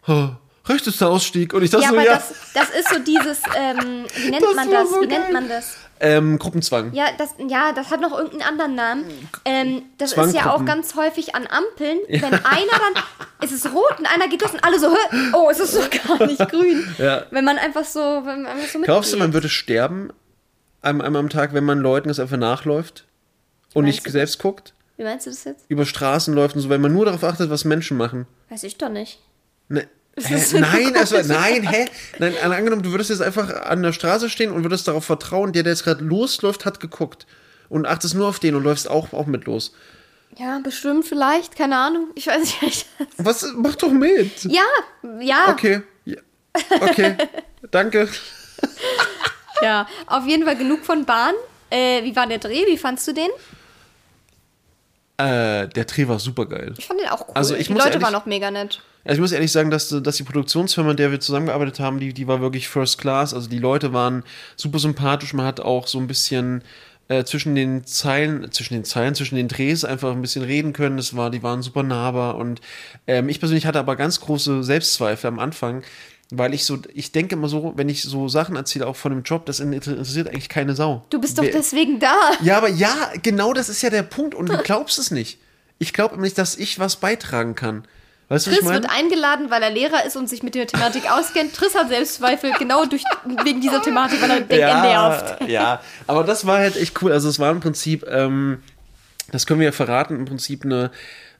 [0.08, 0.30] "Oh,
[0.68, 2.14] rechts ist der Ausstieg und ich dachte ja, so, aber ja.
[2.14, 4.90] das, das ist so dieses, ähm, wie nennt Das man das?
[4.90, 5.34] so wie nennt geil.
[5.34, 5.76] man das?
[6.00, 6.92] Ähm, Gruppenzwang.
[6.94, 9.30] Ja, das, ja, das hat noch irgendeinen anderen Namen.
[9.46, 12.00] Ähm, das ist ja auch ganz häufig an Ampeln.
[12.10, 13.04] Wenn einer dann,
[13.42, 15.18] es ist rot und einer geht los und alle so, "Hä?
[15.34, 16.86] oh, es ist doch gar nicht grün.
[16.98, 17.24] Ja.
[17.32, 20.10] Wenn man einfach so, wenn man einfach so Glaubst du, man würde sterben
[20.82, 23.06] einmal, einmal am Tag, wenn man Leuten das einfach nachläuft
[23.74, 24.74] und nicht du selbst guckt?
[24.98, 25.66] Wie meinst du das jetzt?
[25.70, 28.28] Über Straßen läuft und so, wenn man nur darauf achtet, was Menschen machen.
[28.50, 29.20] Weiß ich doch nicht.
[29.68, 30.38] Ne, Das hä?
[30.38, 31.86] so Nein, also, nein, hä?
[32.20, 35.52] Nein, an- angenommen, du würdest jetzt einfach an der Straße stehen und würdest darauf vertrauen,
[35.54, 37.26] der, der jetzt gerade losläuft, hat geguckt.
[37.68, 39.74] Und achtest nur auf den und läufst auch, auch mit los.
[40.38, 42.08] Ja, bestimmt, vielleicht, keine Ahnung.
[42.16, 42.86] Ich weiß nicht.
[43.18, 43.46] Was?
[43.56, 44.44] Mach doch mit.
[44.44, 44.64] Ja,
[45.20, 45.82] ja, Okay.
[46.06, 46.18] Ja.
[46.82, 47.16] Okay.
[47.72, 48.08] Danke.
[49.62, 49.88] ja.
[50.08, 51.34] Auf jeden Fall genug von Bahn.
[51.70, 52.66] Äh, wie war der Dreh?
[52.68, 53.30] Wie fandst du den?
[55.18, 56.74] Äh, der Dreh war super geil.
[56.78, 57.34] Ich fand den auch cool.
[57.36, 58.82] Also ich Die muss Leute ehrlich- waren auch mega nett.
[59.06, 62.12] Also ich muss ehrlich sagen, dass, dass die Produktionsfirma, in der wir zusammengearbeitet haben, die,
[62.14, 63.34] die war wirklich First Class.
[63.34, 64.24] Also die Leute waren
[64.56, 65.34] super sympathisch.
[65.34, 66.64] Man hat auch so ein bisschen
[67.08, 70.98] äh, zwischen den Zeilen, zwischen den Zeilen, zwischen den Drehs einfach ein bisschen reden können.
[70.98, 72.36] Das war, die waren super nahbar.
[72.36, 72.62] Und
[73.06, 75.84] ähm, ich persönlich hatte aber ganz große Selbstzweifel am Anfang,
[76.32, 79.22] weil ich so, ich denke immer so, wenn ich so Sachen erzähle, auch von dem
[79.22, 81.06] Job, das interessiert eigentlich keine Sau.
[81.12, 82.16] Du bist doch Wer- deswegen da.
[82.42, 85.38] ja, aber ja, genau das ist ja der Punkt und du glaubst es nicht.
[85.78, 87.84] Ich glaube nicht, dass ich was beitragen kann.
[88.28, 91.54] Weißt du, Triss wird eingeladen, weil er Lehrer ist und sich mit der Thematik auskennt.
[91.54, 93.04] Triss hat Selbstzweifel genau durch,
[93.44, 95.48] wegen dieser Thematik, weil er denkt, er nervt.
[95.48, 97.12] Ja, aber das war halt echt cool.
[97.12, 98.64] Also es war im Prinzip, ähm,
[99.32, 100.90] das können wir ja verraten, im Prinzip eine,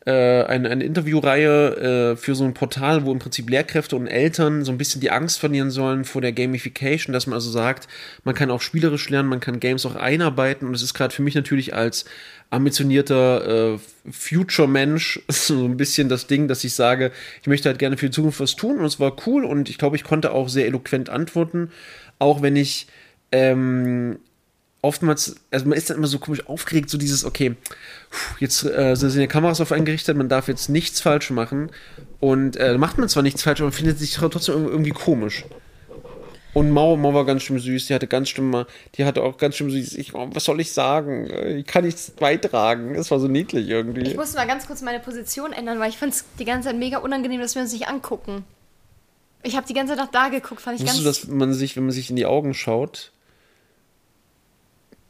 [0.06, 4.64] äh, eine, eine Interviewreihe äh, für so ein Portal, wo im Prinzip Lehrkräfte und Eltern
[4.64, 7.88] so ein bisschen die Angst verlieren sollen vor der Gamification, dass man also sagt,
[8.24, 11.24] man kann auch spielerisch lernen, man kann Games auch einarbeiten und es ist gerade für
[11.24, 12.06] mich natürlich als
[12.50, 13.80] ambitionierter äh,
[14.12, 18.12] Future-Mensch so ein bisschen das Ding, dass ich sage, ich möchte halt gerne für die
[18.12, 21.10] Zukunft was tun und es war cool und ich glaube, ich konnte auch sehr eloquent
[21.10, 21.72] antworten,
[22.20, 22.88] auch wenn ich
[23.32, 24.20] ähm,
[24.82, 27.56] oftmals, also man ist dann immer so komisch aufgeregt, so dieses, okay,
[28.40, 31.72] jetzt äh, sind die Kameras auf einen gerichtet, man darf jetzt nichts falsch machen
[32.20, 35.46] und äh, macht man zwar nichts falsch, aber man findet sich trotzdem irgendwie komisch.
[36.56, 38.66] Und Mau, Mau war ganz schön süß, die hatte ganz schlimm,
[38.96, 41.30] die hatte auch ganz schön süß, ich, was soll ich sagen?
[41.58, 44.04] Ich kann nichts beitragen, das war so niedlich irgendwie.
[44.04, 46.78] Ich muss mal ganz kurz meine Position ändern, weil ich fand es die ganze Zeit
[46.78, 48.46] mega unangenehm, dass wir uns nicht angucken.
[49.44, 51.20] Ich habe die ganze Zeit nach da geguckt, fand ich Wusstest ganz...
[51.20, 53.12] du, dass man sich, wenn man sich in die Augen schaut,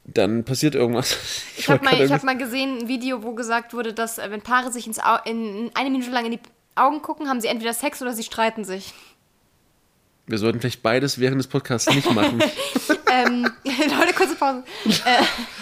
[0.04, 1.16] dann passiert irgendwas?
[1.58, 4.32] Ich habe wollte mal, ich hab mal gesehen, ein Video, wo gesagt wurde, dass äh,
[4.32, 6.40] wenn Paare sich ins Au in eine Minute lang in die
[6.74, 8.96] Augen gucken, haben sie entweder Sex oder sie streiten sich.
[10.28, 12.42] Wir sollten vielleicht beides während des Podcasts nicht machen.
[13.12, 14.64] ähm, Leute, kurze Pause.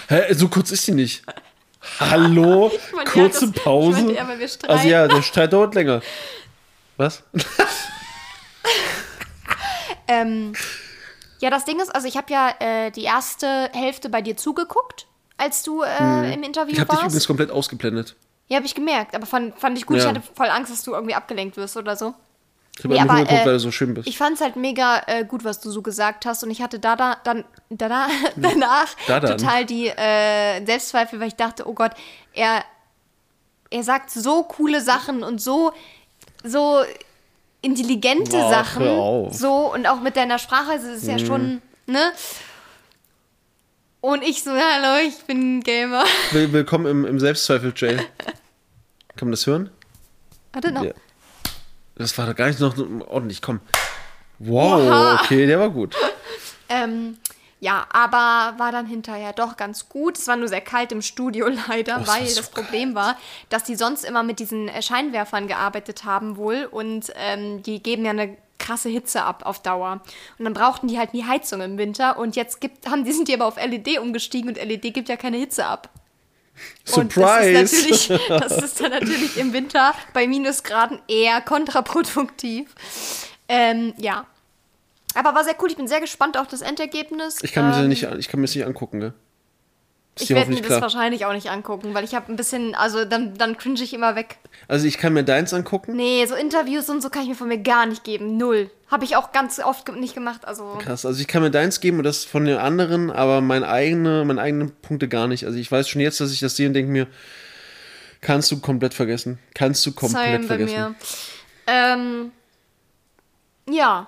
[0.07, 1.23] Hä, so kurz ist die nicht.
[1.99, 2.71] Hallo?
[2.87, 3.97] Ich meinte, Kurze ja, das- ich Pause?
[3.97, 4.73] meinte eher, weil wir streiten.
[4.73, 6.01] also ja, der Streit dauert länger.
[6.95, 7.23] Was?
[10.07, 10.53] Ähm,
[11.39, 15.07] ja, das Ding ist, also ich habe ja äh, die erste Hälfte bei dir zugeguckt,
[15.37, 17.03] als du äh, im Interview Ich habe dich warst.
[17.05, 18.15] übrigens komplett ausgeblendet.
[18.47, 19.97] Ja, habe ich gemerkt, aber fand, fand ich gut.
[19.97, 20.09] Ich Ja.
[20.09, 22.13] hatte voll Angst, dass du irgendwie abgelenkt wirst oder so.
[22.77, 24.07] Ich Nee, aber, geguckt, äh, weil du so schön bist.
[24.07, 26.79] Ich fand es halt mega äh, gut, was du so gesagt hast und ich hatte
[26.79, 29.37] da, da dann da, da, danach Da dann.
[29.37, 31.91] total die äh, Selbstzweifel, weil ich dachte, oh Gott,
[32.33, 32.63] er,
[33.69, 35.71] er sagt so coole Sachen und so,
[36.43, 36.81] so
[37.61, 38.85] intelligente Ach, Sachen.
[38.85, 39.31] Mhm.
[39.31, 42.11] So und auch mit deiner Sprache, also es ist ja schon, ne?
[44.01, 46.03] Und ich so, hallo, ich bin Gamer.
[46.31, 47.97] Will- Willkommen im, im Selbstzweifel-Jail.
[49.15, 49.69] Kann man das hören?
[50.51, 50.83] Warte noch.
[50.83, 50.91] Ja.
[51.95, 52.77] Das war doch gar nicht noch
[53.07, 53.41] ordentlich.
[53.41, 53.59] Komm.
[54.39, 55.19] Wow, Oha.
[55.21, 55.95] okay, der war gut.
[56.69, 57.17] Ähm,
[57.59, 60.17] ja, aber war dann hinterher doch ganz gut.
[60.17, 63.15] Es war nur sehr kalt im Studio leider, Oh, weil so das Problem war,
[63.49, 68.05] dass die sonst immer mit diesen äh, Scheinwerfern gearbeitet haben wohl und ähm, die geben
[68.05, 70.01] ja eine krasse Hitze ab auf Dauer.
[70.39, 73.27] Und dann brauchten die halt die Heizung im Winter und jetzt gibt, haben die sind
[73.27, 75.89] die aber auf LED umgestiegen und LED gibt ja keine Hitze ab.
[76.95, 77.53] Und Surprise!
[77.53, 82.73] das ist, natürlich, das ist dann natürlich im Winter bei Minusgraden eher kontraproduktiv.
[83.47, 84.25] Ähm, ja.
[85.15, 85.69] Aber war sehr cool.
[85.69, 87.37] Ich bin sehr gespannt auf das Endergebnis.
[87.43, 89.13] Ich kann mir das ähm, nicht, ich kann mir das nicht angucken, ne?
[90.19, 90.81] Ich werde mir hoffentlich das klar.
[90.81, 94.15] wahrscheinlich auch nicht angucken, weil ich habe ein bisschen, also dann, dann cringe ich immer
[94.15, 94.37] weg.
[94.67, 95.95] Also ich kann mir deins angucken.
[95.95, 98.37] Nee, so Interviews und so kann ich mir von mir gar nicht geben.
[98.37, 98.69] Null.
[98.91, 100.45] Habe ich auch ganz oft nicht gemacht.
[100.45, 101.05] Also Krass.
[101.05, 104.39] Also ich kann mir deins geben und das von den anderen, aber meine eigene, meine
[104.39, 105.45] eigenen Punkte gar nicht.
[105.45, 107.07] Also ich weiß schon jetzt, dass ich das sehe und denke mir,
[108.21, 109.39] kannst du komplett vergessen.
[109.55, 110.75] Kannst du komplett Same bei vergessen.
[110.75, 110.95] mir.
[111.65, 112.31] Ähm,
[113.67, 114.07] ja.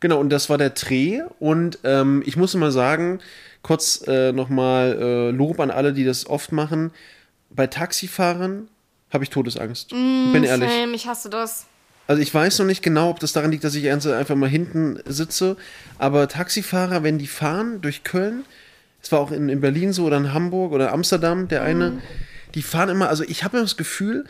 [0.00, 1.22] Genau, und das war der Dreh.
[1.38, 3.20] Und ähm, ich muss mal sagen,
[3.66, 6.92] kurz äh, nochmal äh, Lob an alle, die das oft machen.
[7.50, 8.68] Bei Taxifahrern
[9.12, 9.90] habe ich Todesangst.
[9.90, 10.70] Bin ehrlich.
[10.70, 11.66] Same, ich hasse das.
[12.06, 15.00] Also ich weiß noch nicht genau, ob das daran liegt, dass ich einfach mal hinten
[15.04, 15.56] sitze.
[15.98, 18.44] Aber Taxifahrer, wenn die fahren durch Köln,
[19.02, 22.00] das war auch in, in Berlin so oder in Hamburg oder Amsterdam, der eine,
[22.54, 24.26] die fahren immer, also ich habe immer das Gefühl,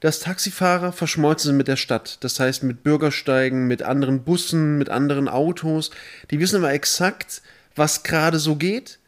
[0.00, 2.18] dass Taxifahrer verschmolzen sind mit der Stadt.
[2.22, 5.92] Das heißt mit Bürgersteigen, mit anderen Bussen, mit anderen Autos.
[6.32, 7.42] Die wissen immer exakt,
[7.76, 8.98] was gerade so geht.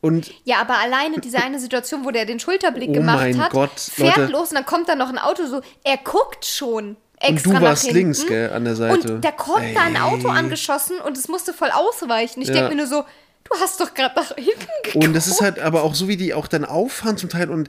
[0.00, 3.80] Und Ja, aber alleine diese eine Situation, wo der den Schulterblick Oh gemacht hat, Gott,
[3.80, 4.32] fährt Leute.
[4.32, 7.62] los und dann kommt da noch ein Auto so, er guckt schon extra du nach
[7.62, 7.96] warst hinten.
[7.96, 9.14] links, gell, an der Seite.
[9.16, 10.38] Und da kommt da ein Auto Ey.
[10.38, 12.40] angeschossen und es musste voll ausweichen.
[12.42, 12.54] Ich Ja.
[12.54, 13.02] denke mir nur so,
[13.42, 15.04] du hast doch gerade nach hinten geguckt.
[15.04, 17.68] Und das ist halt aber auch so, wie die auch dann auffahren zum Teil und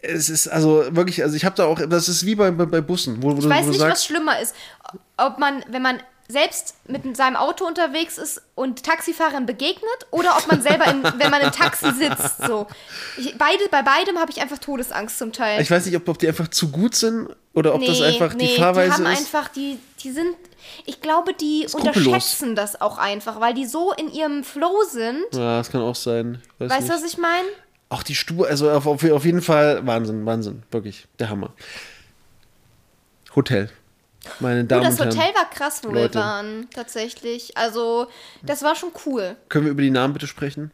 [0.00, 2.80] es ist also wirklich, also ich habe da auch, das ist wie bei, bei, bei
[2.82, 4.54] Bussen, wo, wo, Ich du, weiß wo du nicht, was sagst, schlimmer ist.
[5.16, 10.46] Ob man, wenn man selbst mit seinem Auto unterwegs ist und Taxifahrern begegnet oder ob
[10.48, 12.38] man selber, in, wenn man im Taxi sitzt.
[12.46, 12.66] So.
[13.18, 15.60] Ich, beide, bei beidem habe ich einfach Todesangst zum Teil.
[15.60, 18.32] ich weiß nicht, ob, ob die einfach zu gut sind oder ob das Nee, einfach
[18.32, 19.18] die nee, Fahrweise die haben ist.
[19.18, 20.34] einfach, die, die sind,
[20.86, 25.22] ich glaube, die unterschätzen das auch einfach, weil die so in ihrem Flow sind.
[25.34, 26.40] Ja, das kann auch sein.
[26.58, 27.46] Weiß Weißt du, was ich meine?
[27.90, 31.52] Auch die Stube, also auf, auf jeden Fall Wahnsinn, Wahnsinn, wirklich, der Hammer.
[33.36, 33.70] Hotel.
[34.40, 35.18] Meine Damen das und Herren.
[35.18, 36.14] Hotel war krass, wo Leute.
[36.14, 37.56] wir waren, tatsächlich.
[37.56, 38.08] Also,
[38.42, 39.36] das war schon cool.
[39.48, 40.70] Können wir über die Namen bitte sprechen?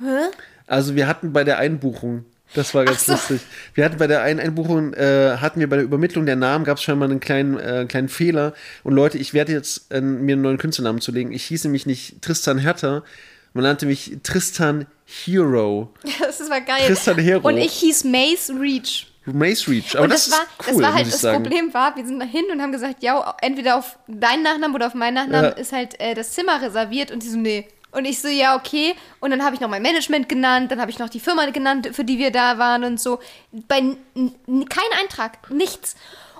[0.00, 0.30] Hä?
[0.66, 3.12] Also wir hatten bei der Einbuchung, das war ganz so.
[3.12, 3.40] lustig.
[3.74, 6.78] Wir hatten bei der einen Einbuchung, äh, hatten wir bei der Übermittlung der Namen, gab
[6.78, 8.54] es scheinbar einen kleinen, äh, kleinen Fehler.
[8.82, 11.32] Und Leute, ich werde jetzt äh, mir einen neuen Künstlernamen zulegen.
[11.32, 13.04] Ich hieß nämlich nicht Tristan Herter,
[13.52, 15.92] man nannte mich Tristan Hero.
[16.20, 16.86] Das war geil.
[16.86, 17.46] Tristan Hero.
[17.46, 19.06] Und ich hieß Mace Reach.
[19.26, 19.94] Mace Reach.
[19.94, 21.42] Aber und das, das, war, cool, das war halt das sagen.
[21.42, 24.88] Problem war, wir sind da hin und haben gesagt, ja, entweder auf deinen Nachnamen oder
[24.88, 25.56] auf meinen Nachnamen Ja.
[25.56, 27.66] ist halt äh, das Zimmer reserviert und die so, nee.
[27.92, 28.94] Und ich so, ja, okay.
[29.20, 31.90] Und dann habe ich noch mein Management genannt, dann habe ich noch die Firma genannt,
[31.92, 33.20] für die wir da waren und so.
[33.68, 35.94] Bei kein Eintrag, nichts.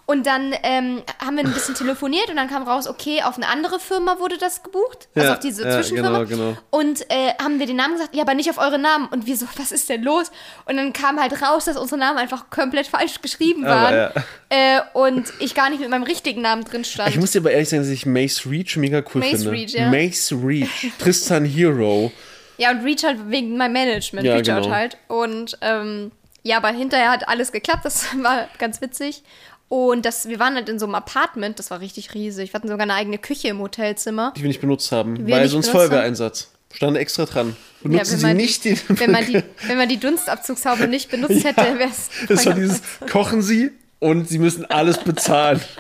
[0.07, 3.49] Und dann ähm, haben wir ein bisschen telefoniert und dann kam raus, okay, auf eine
[3.49, 5.09] andere Firma wurde das gebucht.
[5.15, 6.25] Also Ja, auf diese ja, Zwischenfirma.
[6.25, 6.59] genau, genau.
[6.69, 9.07] Und äh, haben wir den Namen gesagt, ja, aber nicht auf eure Namen.
[9.07, 10.31] Und wir so, was ist denn los?
[10.67, 13.95] Und dann kam halt raus, dass unsere Namen einfach komplett falsch geschrieben Aber, waren.
[13.95, 14.13] ja.
[14.51, 17.09] Äh, und ich gar nicht mit meinem richtigen Namen drin stand.
[17.09, 19.51] Ich muss dir aber ehrlich sagen, dass ich Mace Reach mega cool Mace finde.
[19.53, 19.89] Reach, ja.
[19.91, 20.93] Mace Reach.
[20.99, 22.13] Tristan Hero.
[22.59, 24.69] ja, und Reach halt wegen meinem Management, Ja, Reach genau.
[24.71, 24.99] halt.
[25.09, 26.13] Und ähm,
[26.43, 29.23] ja, aber hinterher hat alles geklappt, das war ganz witzig.
[29.69, 32.53] Und das, wir waren halt in so einem Apartment, das war richtig riesig.
[32.53, 34.33] Wir hatten sogar eine eigene Küche im Hotelzimmer.
[34.37, 36.51] die wir nicht benutzt haben, wir weil sonst Feuerwehreinsatz.
[36.73, 37.57] Stand extra dran.
[37.83, 41.45] Benutzen wenn Sie man nicht die, wenn man die, wenn man die Dunstabzugshaube nicht benutzt
[41.45, 42.11] hätte, wäre es.
[42.29, 45.61] das war dieses, kochen Sie und Sie müssen alles bezahlen.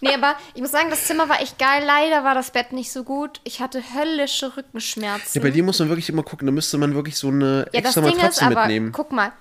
[0.00, 1.82] Nee, aber ich muss sagen, das Zimmer war echt geil.
[1.84, 3.40] Leider war das Bett nicht so gut.
[3.42, 5.30] Ich hatte höllische Rückenschmerzen.
[5.34, 7.80] Ja, bei dir muss man wirklich immer gucken, da müsste man wirklich so eine Ja,
[7.80, 8.92] das extra Matratze aber, mitnehmen.
[8.92, 9.32] guck mal,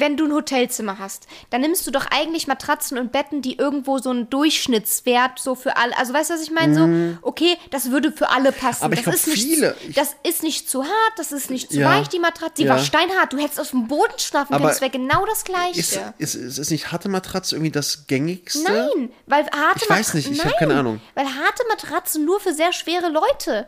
[0.00, 3.98] wenn du ein Hotelzimmer hast, dann nimmst du doch eigentlich Matratzen und Betten, die irgendwo
[3.98, 6.74] so einen Durchschnittswert so für alle, also weißt du, was ich meine?
[6.74, 8.80] So, okay, das würde für alle passen.
[8.80, 8.84] Mhm.
[8.84, 11.70] Aber ich das ist nicht, viele- ich- das ist nicht zu hart, das ist nicht
[11.70, 11.90] zu Ja.
[11.90, 12.54] weich, die Matratze.
[12.58, 12.70] Die Ja.
[12.74, 15.78] war steinhart, du hättest auf dem Boden schlafen können, das wäre genau das Gleiche.
[15.80, 18.62] Ist, ist, ist, ist nicht harte Matratze irgendwie das gängigste?
[18.64, 21.00] Nein, weil harte Ich weiß nicht, ich hab Nein, keine Ahnung.
[21.14, 23.66] Weil harte Matratze nur für sehr schwere Leute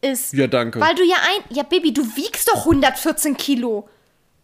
[0.00, 0.32] ist.
[0.34, 0.80] Ja, danke.
[0.80, 1.56] Weil du ja ein.
[1.56, 3.88] Ja, Baby, du wiegst doch 114 Kilo.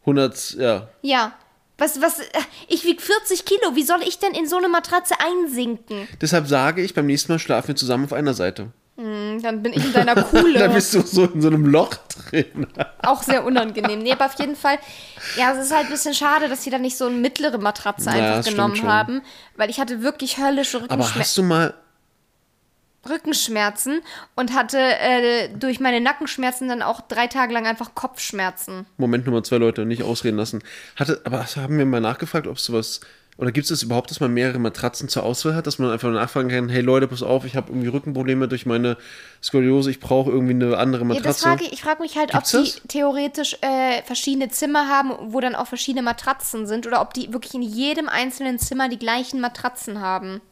[0.03, 0.89] 100, ja.
[1.03, 1.33] Ja.
[1.79, 2.25] Was, was, äh,
[2.69, 3.75] ich wieg 40 Kilo.
[3.75, 6.07] Wie soll ich denn in so eine Matratze einsinken?
[6.21, 8.69] Deshalb sage ich, beim nächsten Mal schlafen wir zusammen auf einer Seite.
[8.99, 10.69] Hm, Dann bin ich in deiner Da Kuhle.
[10.75, 12.67] bist du so in so einem Loch drin.
[13.03, 14.01] Auch sehr unangenehm.
[14.01, 14.79] Nee, aber auf jeden Fall,
[15.39, 18.11] ja, es ist halt ein bisschen schade, dass sie da nicht so eine mittlere Matratze
[18.11, 19.23] Ja, einfach genommen haben.
[19.57, 21.21] Weil ich hatte wirklich höllische Aber Rückenschmerzen.
[21.21, 21.75] hast du mal,
[23.09, 24.03] Rückenschmerzen
[24.37, 28.87] und hatte äh, durch meine Nackenschmerzen dann auch drei Tage lang einfach Kopfschmerzen.
[28.99, 30.63] Moment Nummer zwei Leute, nicht ausreden lassen.
[30.97, 33.01] Hatte, aber haben wir mal nachgefragt, ob es sowas,
[33.39, 36.11] oder gibt es das überhaupt, dass man mehrere Matratzen zur Auswahl hat, dass man einfach
[36.11, 38.99] nachfragen kann, hey Leute, pass auf, ich habe irgendwie Rückenprobleme durch meine
[39.43, 41.45] Skoliose, ich brauche irgendwie eine andere Ja, Matratze.
[41.45, 42.83] frage ich, ich frage mich halt, Gibt's ob die das?
[42.89, 47.55] theoretisch äh, verschiedene Zimmer haben, wo dann auch verschiedene Matratzen sind oder ob die wirklich
[47.55, 50.43] in jedem einzelnen Zimmer die gleichen Matratzen haben.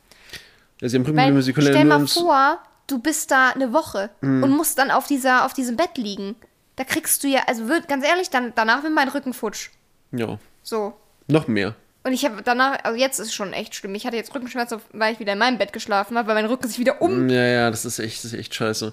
[0.80, 3.50] Ja, sie haben Weil, Rückenprobleme, sie können ja stell nur mal vor, du bist da
[3.50, 4.42] eine Woche Mhm.
[4.42, 6.36] und musst dann auf, dieser, auf diesem Bett liegen.
[6.76, 9.70] Da kriegst du ja, also wird, ganz ehrlich, dann, danach wird mein Rücken futsch.
[10.12, 10.94] ja, So.
[11.26, 11.74] noch mehr.
[12.04, 13.94] Und ich habe danach, also jetzt ist es schon echt schlimm.
[13.94, 16.66] Ich hatte jetzt Rückenschmerzen, weil ich wieder in meinem Bett geschlafen habe, weil mein Rücken
[16.68, 17.28] sich wieder um.
[17.28, 18.92] Ja, ja, das ist echt, das ist echt scheiße.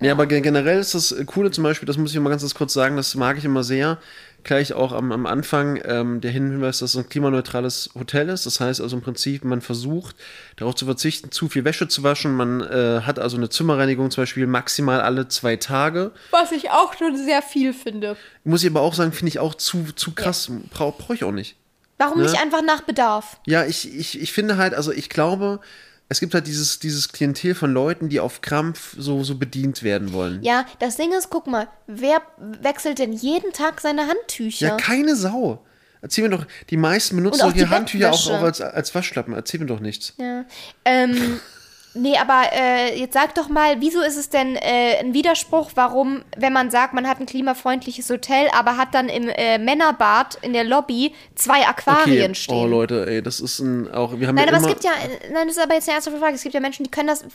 [0.00, 2.72] Nee, aber ge- generell ist das Coole zum Beispiel, das muss ich mal ganz kurz
[2.72, 3.98] sagen, das mag ich immer sehr.
[4.44, 8.46] Gleich auch am, am Anfang ähm, der Hinweis, dass es ein klimaneutrales Hotel ist.
[8.46, 10.14] Das heißt also im Prinzip, man versucht
[10.56, 12.36] darauf zu verzichten, zu viel Wäsche zu waschen.
[12.36, 16.12] Man äh, hat also eine Zimmerreinigung zum Beispiel maximal alle zwei Tage.
[16.30, 18.16] Was ich auch schon sehr viel finde.
[18.44, 20.50] Muss ich aber auch sagen, finde ich auch zu, zu krass.
[20.70, 21.56] Brauche brauch ich auch nicht.
[21.96, 22.24] Warum Ne?
[22.24, 23.38] nicht einfach nach Bedarf?
[23.46, 25.60] Ja, ich, ich, ich finde halt, also ich glaube,
[26.08, 30.12] es gibt halt dieses, dieses Klientel von Leuten, die auf Krampf so, so bedient werden
[30.12, 30.42] wollen.
[30.42, 34.68] Ja, das Ding ist, guck mal, wer wechselt denn jeden Tag seine Handtücher?
[34.68, 35.64] Ja, keine Sau.
[36.02, 39.32] Erzähl mir doch, die meisten benutzen doch ihre Handtücher auch, auch als, als Waschlappen.
[39.32, 40.12] Erzähl mir doch nichts.
[40.18, 40.44] Ja.
[40.84, 41.40] Ähm,
[41.94, 46.22] nee, aber äh, jetzt sag doch mal, wieso ist es denn äh, ein Widerspruch, warum,
[46.36, 50.52] wenn man sagt, man hat ein klimafreundliches Hotel, aber hat dann im äh, Männerbad in
[50.52, 52.34] der Lobby zwei Aquarien Okay.
[52.34, 52.54] stehen?
[52.56, 54.18] Oh Leute, ey, das ist ein auch.
[54.18, 54.90] Wir haben Nein, ja aber es gibt ja,
[55.32, 56.34] nein, das ist aber jetzt eine ernsthafte Frage.
[56.34, 57.28] Es gibt ja Menschen, die können das, Ja,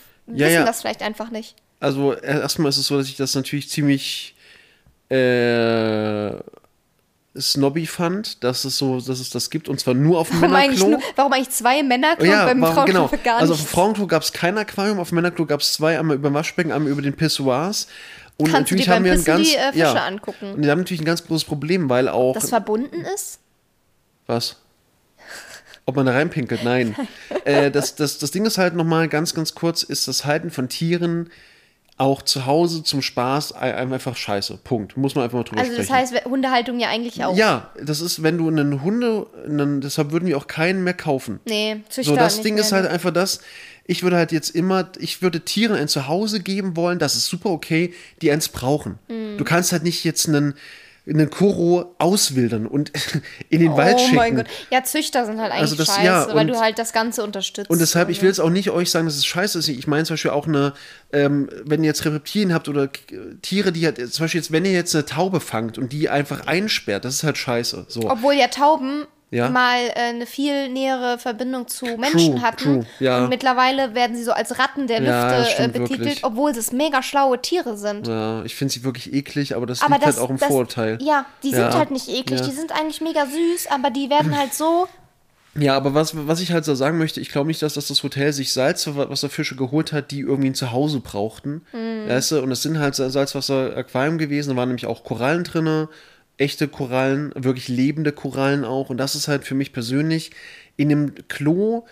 [0.45, 0.65] wissen ja.
[0.65, 1.55] das vielleicht einfach nicht.
[1.79, 4.35] Also erstmal ist es so, dass ich das natürlich ziemlich
[5.09, 6.33] äh,
[7.41, 10.55] snobby fand, dass es so, dass es das gibt und zwar nur auf dem Warum
[10.55, 11.05] eigentlich, Männerklo.
[11.07, 13.23] nur, warum eigentlich zwei Männerklo Ja, beim warum, Frauenklo genau.
[13.23, 13.67] gar Also auf dem?
[13.67, 16.71] Frauenklo gab es kein Aquarium, auf dem Männerklo gab es zwei, einmal über dem Waschbecken,
[16.71, 17.87] einmal über den Pissoirs.
[18.37, 20.53] Und Kannst natürlich haben wir ein ganz, die, äh, Fische ja, angucken?
[20.53, 23.39] Und die haben natürlich ein ganz großes Problem, weil auch Das verbunden ist?
[24.27, 24.57] was?
[25.85, 26.63] Ob man da reinpinkelt?
[26.63, 26.95] Nein.
[27.45, 30.69] äh, das, das, das Ding ist halt nochmal ganz, ganz kurz, ist das Halten von
[30.69, 31.29] Tieren
[31.99, 34.57] auch zu Hause zum Spaß ein- einfach scheiße.
[34.63, 34.97] Punkt.
[34.97, 36.01] Muss man einfach mal drüber Also das sprechen.
[36.15, 37.35] heißt, Hundehaltung ja eigentlich auch.
[37.35, 41.39] ja, das ist, wenn du einen Hunde, einen, deshalb würden wir auch keinen mehr kaufen.
[41.45, 43.41] Nee, Züchter So, das Ding mehr, ist halt einfach das,
[43.85, 47.49] ich würde halt jetzt immer, ich würde Tieren ein Zuhause geben wollen, das ist super
[47.49, 48.97] okay, die eins brauchen.
[49.09, 49.37] Mhm.
[49.37, 50.53] Du kannst halt nicht jetzt einen,
[51.09, 52.91] einen Koro auswildern und
[53.49, 54.15] in den Wald oh schicken.
[54.15, 54.45] mein Gott.
[54.69, 57.23] Ja, Züchter sind halt eigentlich Also das- scheiße, ja, weil und- du halt das Ganze
[57.23, 57.69] unterstützt.
[57.69, 58.29] Und deshalb, ich will ne?
[58.31, 59.67] jetzt auch nicht euch sagen, dass es scheiße ist.
[59.67, 60.73] Ich meine zum Beispiel auch eine,
[61.11, 62.89] ähm, wenn ihr jetzt Reptilien habt oder
[63.41, 66.45] Tiere, die halt, zum Beispiel jetzt, wenn ihr jetzt eine Taube fangt und die einfach
[66.47, 67.85] einsperrt, das ist halt scheiße.
[67.87, 68.09] So.
[68.09, 69.49] Obwohl ja Tauben Ja.
[69.49, 72.63] mal äh, eine viel nähere Verbindung zu Menschen hatten.
[72.81, 73.23] true, ja.
[73.23, 76.23] Und mittlerweile werden sie so als Ratten der Ja, Lüfte äh, betitelt, wirklich.
[76.23, 78.07] obwohl es mega schlaue Tiere sind.
[78.07, 80.47] ja, ich finde sie wirklich eklig, aber das Aber liegt das, halt auch im das,
[80.47, 80.97] Vorurteil.
[81.01, 84.53] Ja, die sind halt nicht eklig, die sind eigentlich mega süß, aber die werden halt
[84.53, 84.87] so.
[85.55, 88.01] Ja, aber was, was ich halt so sagen möchte, ich glaube nicht, dass das, das
[88.03, 91.63] Hotel sich Salzwasserfische geholt hat, die irgendwie ein Zuhause brauchten.
[92.07, 92.41] Weißt du?
[92.41, 95.89] Und es sind halt Salzwasser-Aquarium gewesen, da waren nämlich auch Korallen drinne,
[96.39, 98.89] echte Korallen, wirklich lebende Korallen auch.
[98.89, 100.31] Und das ist halt für mich persönlich
[100.77, 101.85] in dem Klo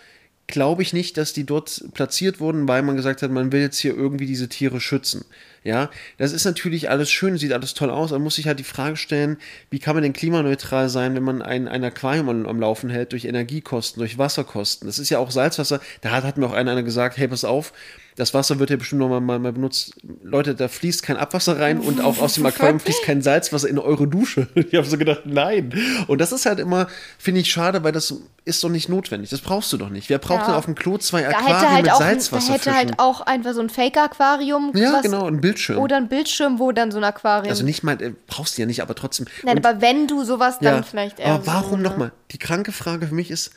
[0.48, 3.78] glaube ich nicht, dass die dort platziert wurden, weil man gesagt hat, man will jetzt
[3.78, 5.26] hier irgendwie diese Tiere schützen.
[5.62, 8.64] Ja, das ist natürlich alles schön, sieht alles toll aus, aber muss sich halt die
[8.64, 9.36] Frage stellen,
[9.70, 13.12] wie kann man denn klimaneutral sein, wenn man ein, ein Aquarium am, am Laufen hält,
[13.12, 14.88] durch Energiekosten, durch Wasserkosten.
[14.88, 15.80] Das ist ja auch Salzwasser.
[16.00, 17.74] Da hat, hat mir auch einer, einer gesagt, hey, pass auf,
[18.18, 19.94] das Wasser wird ja bestimmt noch mal, mal, benutzt.
[20.22, 23.78] Leute, da fließt kein Abwasser rein und auch aus dem Aquarium fließt kein Salzwasser in
[23.78, 24.48] eure Dusche.
[24.54, 25.72] Ich habe so gedacht, nein.
[26.08, 28.12] Und das ist halt immer, finde ich, schade, weil das
[28.44, 29.30] ist doch nicht notwendig.
[29.30, 30.08] Das brauchst du doch nicht.
[30.10, 30.46] Wer braucht Ja.
[30.46, 33.52] denn auf dem Klo zwei Aquarien halt mit auch, ein- da hätte halt auch einfach
[33.54, 34.72] so ein Fake-Aquarium.
[34.74, 35.78] ja, genau, ein Bildschirm.
[35.78, 37.50] Oder ein Bildschirm, wo dann so ein Aquarium.
[37.50, 39.26] also nicht mal, äh, brauchst du ja nicht, aber trotzdem.
[39.44, 41.82] Nein, Und- aber wenn du sowas, dann vielleicht eher aber warum so, ne?
[41.84, 42.12] nochmal?
[42.32, 43.52] Die kranke Frage für mich ist,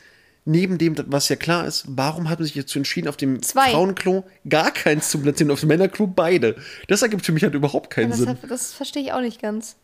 [0.45, 3.71] neben dem, was ja klar ist, warum hat man sich jetzt entschieden, auf dem Zwei.
[3.71, 6.55] Frauenklo gar keins zu platzieren, auf dem Männerklo beide?
[6.87, 8.37] Das ergibt für mich halt überhaupt keinen Das, Sinn.
[8.47, 9.75] das verstehe ich auch nicht ganz.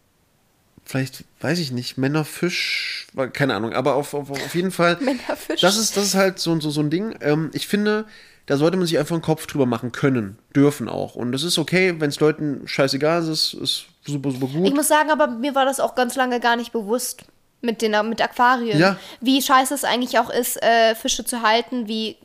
[0.84, 4.98] Vielleicht, weiß ich nicht, Männerfisch, keine Ahnung, aber auf, auf, auf jeden Fall.
[5.02, 5.62] Männerfisch.
[5.62, 7.14] Das ist, das ist halt so, so, so ein Ding.
[7.22, 8.06] Ähm, ich finde,
[8.46, 11.16] da sollte man sich einfach einen Kopf drüber machen können, dürfen auch.
[11.16, 14.66] Und das ist okay, wenn es Leuten scheißegal ist, ist super, super gut.
[14.66, 17.26] Ich muss sagen, aber mir war das auch ganz lange gar nicht bewusst
[17.62, 18.80] mit den mit Aquarien.
[18.80, 18.98] Ja.
[19.20, 22.18] Wie scheiße es eigentlich auch ist, äh, Fische zu halten, wie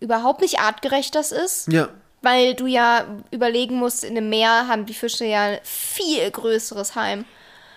[0.00, 1.70] überhaupt nicht artgerecht das ist.
[1.72, 1.88] Ja,
[2.22, 6.94] Weil du ja überlegen musst, in einem Meer haben die Fische ja ein viel größeres
[6.94, 7.24] Heim.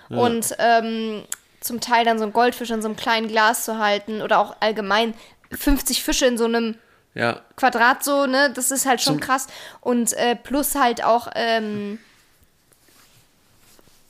[0.09, 1.23] Und ähm,
[1.59, 4.55] zum Teil dann so ein Goldfisch in so einem kleinen Glas zu halten oder auch
[4.61, 5.13] allgemein
[5.51, 6.75] 50 Fische in so einem
[7.13, 7.41] ja.
[7.57, 8.51] Quadrat so, ne?
[8.53, 9.47] Das ist halt schon Zum- krass.
[9.81, 11.99] Und äh, plus halt auch, ähm,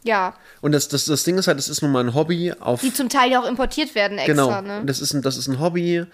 [0.04, 2.82] ja, Und das, das, das Ding ist halt, das ist nun mal ein Hobby auf.
[2.82, 4.62] die zum Teil ja auch importiert werden extra, genau.
[4.62, 4.86] ne?
[4.86, 6.06] Das, ist ein, das ist ein Hobby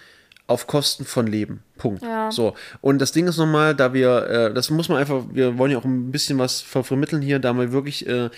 [0.45, 1.63] auf Kosten von Leben.
[1.77, 2.03] Punkt.
[2.03, 2.31] Ja.
[2.31, 2.53] So.
[2.81, 5.77] Und das Ding ist nochmal, da wir, äh, das muss man einfach, wir wollen ja
[5.77, 8.29] auch ein bisschen was ver vermitteln hier, da wir wirklich äh,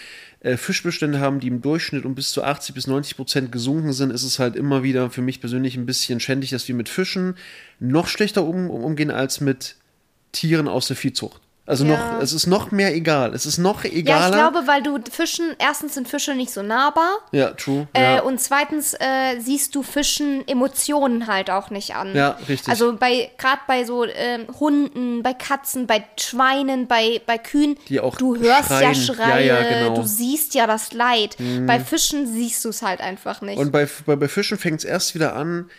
[0.42, 4.12] äh, Fischbestände haben, die im Durchschnitt um bis zu 80 bis 90 Prozent gesunken sind,
[4.12, 7.36] ist es halt immer wieder für mich persönlich ein bisschen schändig, dass wir mit Fischen
[7.80, 9.76] noch schlechter um, um, umgehen als mit
[10.32, 11.42] Tieren aus der Viehzucht.
[11.68, 12.14] Also Ja.
[12.14, 13.34] noch, es ist noch mehr egal.
[13.34, 14.28] Es ist noch Ja, egaler.
[14.28, 17.18] ich glaube, weil du Fischen, erstens sind Fische nicht so nahbar.
[17.32, 17.88] Ja, true.
[17.94, 18.22] Äh, ja.
[18.22, 22.14] und zweitens äh, siehst du Fischen Emotionen halt auch nicht an.
[22.16, 22.70] Ja, richtig.
[22.70, 28.00] Also bei gerade bei so ähm, Hunden, bei Katzen, bei Schweinen, bei, bei Kühen, Die
[28.00, 28.96] auch du hörst ja schreien.
[28.96, 29.92] Schreie, Ja, ja, genau.
[29.92, 29.96] Mhm.
[30.02, 31.36] du siehst ja das Leid.
[31.66, 33.58] Bei Fischen siehst du es halt einfach nicht.
[33.58, 35.72] Und bei, bei, bei Fischen fängt es erst wieder an,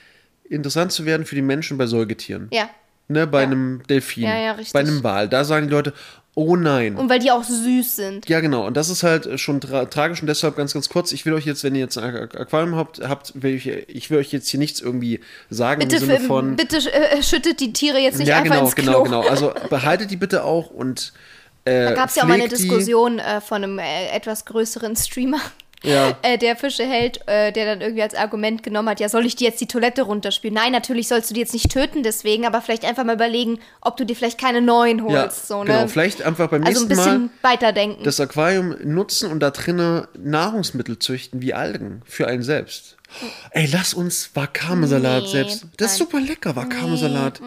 [0.49, 2.49] interessant zu werden für die Menschen bei Säugetieren.
[2.51, 2.69] ja.
[3.09, 3.47] Ne, bei Ja.
[3.47, 5.29] einem Delfin, Ja, ja, bei einem Wal.
[5.29, 5.93] Da sagen die Leute,
[6.39, 6.97] Oh nein.
[6.97, 8.29] Und weil die auch süß sind.
[8.29, 8.67] Ja, genau.
[8.67, 11.13] Und das ist halt schon tra tragisch und deshalb ganz, ganz kurz.
[11.13, 14.11] Ich will euch jetzt, wenn ihr jetzt ein Aqu- Aquarium habt, habt will ich, ich
[14.11, 16.57] will euch jetzt hier nichts irgendwie sagen Bitte, im Sinne von.
[16.57, 18.85] bitte äh, schüttet die Tiere jetzt nicht ja, einfach genau, ins Klo.
[18.85, 19.21] genau, genau.
[19.27, 21.15] Also behaltet die bitte auch und.
[21.65, 24.95] Äh, Da gab es ja auch mal eine Diskussion äh, von einem äh, etwas größeren
[24.95, 25.41] Streamer,
[25.83, 26.17] Ja.
[26.23, 29.37] äh, der Fische hält, äh, der dann irgendwie als Argument genommen hat, ja, soll ich
[29.37, 30.55] dir jetzt die Toilette runterspülen?
[30.55, 33.97] Nein, natürlich sollst du die jetzt nicht töten deswegen, aber vielleicht einfach mal überlegen, ob
[33.97, 35.15] du dir vielleicht keine neuen holst.
[35.15, 35.73] Ja, so, ne?
[35.73, 35.87] genau.
[35.89, 38.05] Vielleicht einfach beim also ein nächsten bisschen Mal weiterdenken.
[38.05, 42.97] das Aquarium nutzen und da drinnen Nahrungsmittel züchten wie Algen für einen selbst.
[43.51, 45.67] Ey, lass uns Wakame-Salat Nee, selbst.
[45.77, 46.09] Das ist nein.
[46.11, 47.41] super lecker, Wakame-Salat.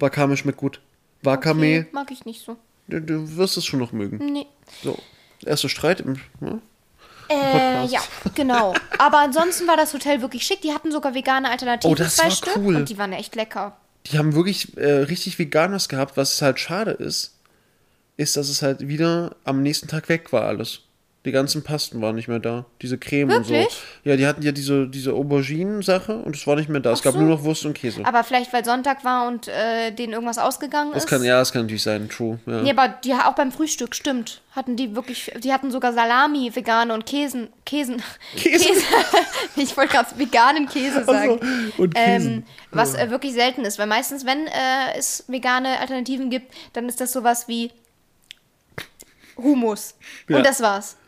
[0.00, 0.80] Wakame schmeckt gut.
[1.22, 2.56] Wakame, okay, mag ich nicht so.
[2.88, 4.18] du, du wirst es schon noch mögen.
[4.32, 4.46] Nee.
[4.82, 4.98] So,
[5.46, 6.16] erster Streit im.
[6.40, 6.60] Ne?
[7.28, 8.00] Äh, ja,
[8.34, 8.74] genau.
[8.98, 10.60] Aber ansonsten war das Hotel wirklich schick.
[10.62, 12.56] Die hatten sogar vegane Alternativen, Oh, das zwei war Stück.
[12.56, 12.76] cool.
[12.76, 13.76] Und die waren echt lecker.
[14.06, 16.16] Die haben wirklich äh, richtig Veganes gehabt.
[16.16, 17.34] Was halt schade ist,
[18.16, 20.80] ist, dass es halt wieder am nächsten Tag weg war alles.
[21.24, 22.66] Die ganzen Pasten waren nicht mehr da.
[22.82, 23.72] Diese Creme und Wirklich?
[23.72, 24.10] so.
[24.10, 26.92] Ja, die hatten ja diese, diese Auberginen-Sache und es war nicht mehr da.
[26.92, 27.20] Es gab so.
[27.20, 28.04] nur noch Wurst und Käse.
[28.04, 31.08] Aber vielleicht, weil Sonntag war und äh, denen irgendwas ausgegangen Das ist.
[31.08, 32.38] kann, ja, das kann natürlich sein, true.
[32.44, 32.60] Ja.
[32.60, 34.42] Nee, aber die auch beim Frühstück, stimmt.
[34.52, 38.02] Hatten die wirklich, die hatten sogar Salami, vegane und Käsen, Käsen,
[38.36, 38.68] Käse.
[39.56, 41.40] ich wollte gerade veganen Käse sagen.
[41.78, 42.28] und Käse.
[42.28, 46.86] Ähm, was äh, wirklich selten ist, weil meistens, wenn äh, es vegane Alternativen gibt, dann
[46.86, 47.70] ist das sowas wie
[49.38, 49.94] Humus.
[50.28, 50.36] Ja.
[50.36, 50.98] Und das war's.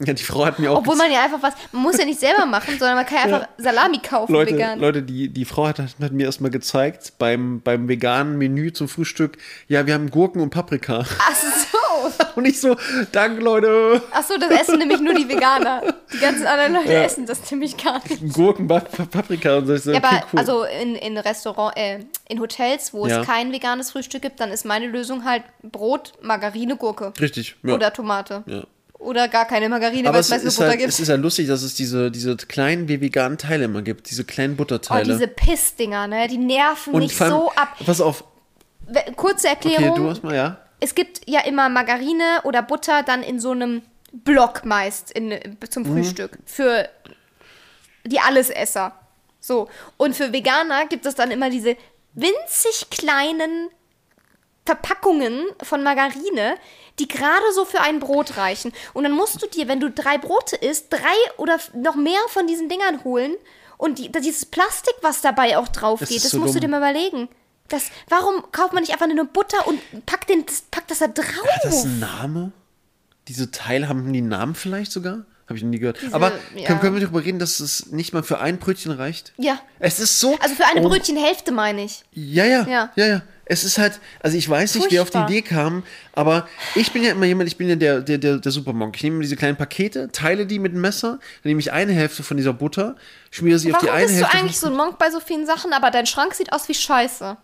[0.00, 2.20] Ja, die Frau hat mir auch Obwohl man ja einfach was, man muss ja nicht
[2.20, 4.78] selber machen, sondern man kann ja einfach Salami kaufen, Leute, vegan.
[4.78, 9.38] Leute die, die Frau hat, hat mir erstmal gezeigt, beim, beim veganen Menü zum Frühstück,
[9.66, 11.04] ja, wir haben Gurken und Paprika.
[11.18, 11.78] Ach so.
[12.36, 12.76] Und ich so,
[13.10, 14.00] danke Leute.
[14.12, 15.82] Ach so, das essen nämlich nur die Veganer.
[16.12, 17.02] Die ganzen anderen Leute Ja.
[17.02, 18.32] essen das nämlich gar nicht.
[18.32, 19.74] Gurken, Pa- Pa- Paprika und so.
[19.74, 20.38] Ich so Ja, okay, aber cool.
[20.38, 23.20] also in, in Restaurant, äh, in Hotels, wo Ja.
[23.20, 27.12] es kein veganes Frühstück gibt, dann ist meine Lösung halt Brot, Margarine, Gurke.
[27.20, 27.74] Richtig, ja.
[27.74, 28.44] Oder Tomate.
[28.46, 28.62] ja.
[28.98, 30.88] Oder gar keine Margarine, weil es es meist nur ist, Butter halt, gibt.
[30.92, 34.10] es ist ja lustig, dass es diese, diese kleinen wie veganen Teile immer gibt.
[34.10, 35.12] Diese kleinen Oh, Butterteile.
[35.12, 36.26] diese Pissdinger, ne?
[36.26, 37.76] Die nerven und mich so ab.
[37.86, 38.24] Pass auf.
[39.16, 39.96] Kurze Okay, Erklärung.
[39.96, 40.58] du hast mal, ja.
[40.80, 43.82] es gibt ja immer Margarine oder Butter dann in so einem
[44.12, 45.38] Block meist in,
[45.70, 45.92] zum Mhm.
[46.02, 46.38] Frühstück.
[46.44, 46.88] Für
[48.04, 48.92] die Allesesser.
[49.40, 49.68] So.
[49.96, 51.76] Und für Veganer gibt es dann immer diese
[52.14, 53.68] winzig kleinen
[54.68, 56.56] Verpackungen von Margarine,
[56.98, 58.72] die gerade so für ein Brot reichen.
[58.92, 62.46] Und dann musst du dir, wenn du drei Brote isst, drei oder noch mehr von
[62.46, 63.34] diesen Dingern holen.
[63.78, 66.70] Und die, dieses Plastik, was dabei auch drauf Das geht, das so musst du dumm.
[66.72, 67.28] dir mal überlegen.
[67.68, 71.08] Das, warum kauft man nicht einfach nur Butter und packt, den, das, packt das da
[71.08, 71.46] drauf?
[71.50, 72.52] Hat das einen Name?
[73.28, 75.24] Diese Teile haben die Namen vielleicht sogar?
[75.48, 75.98] Habe ich noch nie gehört.
[76.12, 76.66] Aber ja.
[76.66, 79.32] können, können wir darüber reden, dass es nicht mal für ein Brötchen reicht?
[79.38, 79.58] Ja.
[79.78, 80.38] Es ist so.
[80.40, 82.04] Also für eine oh, Brötchenhälfte meine ich.
[82.12, 82.92] Ja, ja, Ja.
[82.96, 83.22] ja, ja.
[83.50, 85.16] Es ist halt, also ich weiß nicht, wer auf die.
[85.16, 85.82] Idee kam,
[86.12, 88.94] aber ich bin ja immer jemand, ich bin ja der, der, der, der Supermonk.
[88.96, 92.22] Ich nehme diese kleinen Pakete, teile die mit dem Messer, dann nehme ich eine Hälfte
[92.22, 92.94] von dieser Butter,
[93.30, 95.18] schmiere sie auf die Warum eine bist du Hälfte, eigentlich so ein Monk bei so
[95.18, 97.38] vielen Sachen, aber dein Schrank sieht aus wie Scheiße?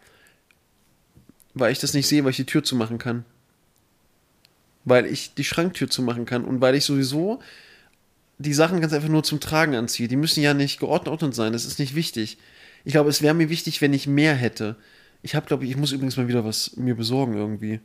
[1.55, 3.25] weil ich das nicht sehe, weil ich die Tür zumachen kann.
[4.85, 7.41] Weil ich die Schranktür zumachen kann und weil ich sowieso
[8.39, 10.09] die Sachen ganz einfach nur zum Tragen anziehe.
[10.09, 12.39] Die müssen ja nicht geordnet sein, das ist nicht wichtig.
[12.85, 14.77] Ich glaube, es wäre mir wichtig, wenn ich mehr hätte.
[15.23, 17.81] Ich habe, glaube ich, ich muss übrigens mal wieder was mir besorgen irgendwie.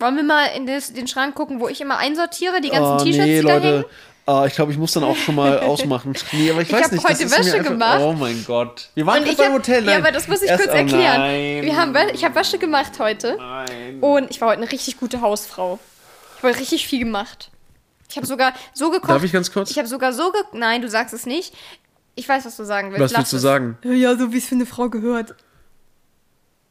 [0.00, 2.98] Wollen wir mal in des, den Schrank gucken, wo ich immer einsortiere, die ganzen Oh,
[3.04, 3.66] T-Shirts, nee, die da Leute.
[3.68, 3.84] hängen?
[4.26, 6.14] Ah, ich glaube, ich muss dann auch schon mal ausmachen.
[6.32, 7.08] Nee, aber ich, Ich weiß hab nicht.
[7.08, 8.00] heute Wäsche gemacht.
[8.02, 8.90] Oh mein Gott.
[8.94, 9.84] Wir waren gerade beim Hotel.
[9.84, 10.02] ja, nein.
[10.02, 11.20] aber das muss ich Erst- kurz oh erklären.
[11.20, 11.62] nein.
[11.64, 14.00] Wir haben, ich habe Wäsche gemacht heute Nein.
[14.00, 15.78] und ich war heute eine richtig gute Hausfrau.
[16.36, 17.50] Ich habe heute richtig viel gemacht.
[18.10, 19.10] Ich habe sogar so gekocht.
[19.10, 19.70] Darf ich ganz kurz?
[19.70, 21.54] Ich habe sogar so ge Nein, du sagst es nicht.
[22.14, 23.02] Ich weiß, was du sagen willst.
[23.02, 23.42] Was Lass willst du es.
[23.42, 23.78] sagen?
[23.84, 25.34] Ja, so wie es für eine Frau gehört.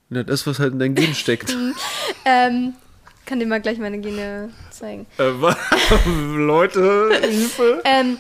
[0.10, 1.56] Ja, das, was halt in deinem Gen steckt.
[2.26, 2.74] Ähm,
[3.26, 5.06] kann dir mal gleich meine Gene zeigen.
[5.20, 5.30] äh,
[6.36, 7.82] Leute, Hilfe.
[7.86, 8.18] Ähm,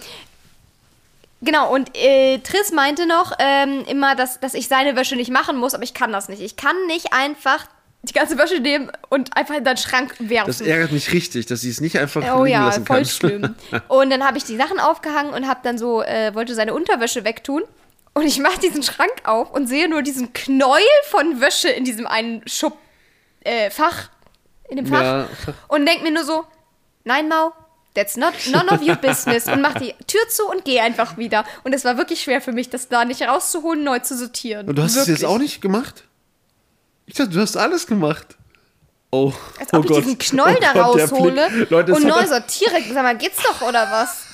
[1.42, 5.58] genau, und äh, Triss meinte noch ähm, immer, dass, dass ich seine Wäsche nicht machen
[5.58, 6.42] muss, aber ich kann das nicht.
[6.42, 7.66] Ich kann nicht einfach
[8.10, 10.48] die ganze Wäsche nehmen und einfach in deinen Schrank werfen.
[10.48, 13.06] Das ärgert mich richtig, dass sie es nicht einfach Oh liegen ja, lassen voll kann.
[13.06, 13.56] schlimm.
[13.88, 17.24] Und dann habe ich die Sachen aufgehangen und habe dann so, äh, wollte seine Unterwäsche
[17.24, 17.64] wegtun.
[18.14, 22.08] Und ich mache diesen Schrank auf und sehe nur diesen Knäuel von Wäsche in diesem
[22.08, 22.76] einen Schub,
[23.42, 24.10] äh, Fach,
[24.70, 25.02] in dem Fach.
[25.02, 25.28] Ja.
[25.68, 26.44] Und denk mir nur so,
[27.04, 27.54] nein, Mau,
[27.94, 29.48] that's not none of your business.
[29.48, 31.46] Und mach die Tür zu und geh einfach wieder.
[31.64, 34.68] Und es war wirklich schwer für mich, das da nicht rauszuholen, neu zu sortieren.
[34.68, 35.22] Und du hast es wirklich.
[35.22, 36.04] jetzt auch nicht gemacht?
[37.08, 38.36] Ich dachte, du hast alles gemacht.
[39.10, 40.04] Oh, Als oh ob ich Gott.
[40.04, 41.66] diesen Knoll oh da Gott, raushole.
[41.70, 42.74] Leute, und neu er- sortiere.
[42.94, 44.26] Sag mal, geht's doch oder was?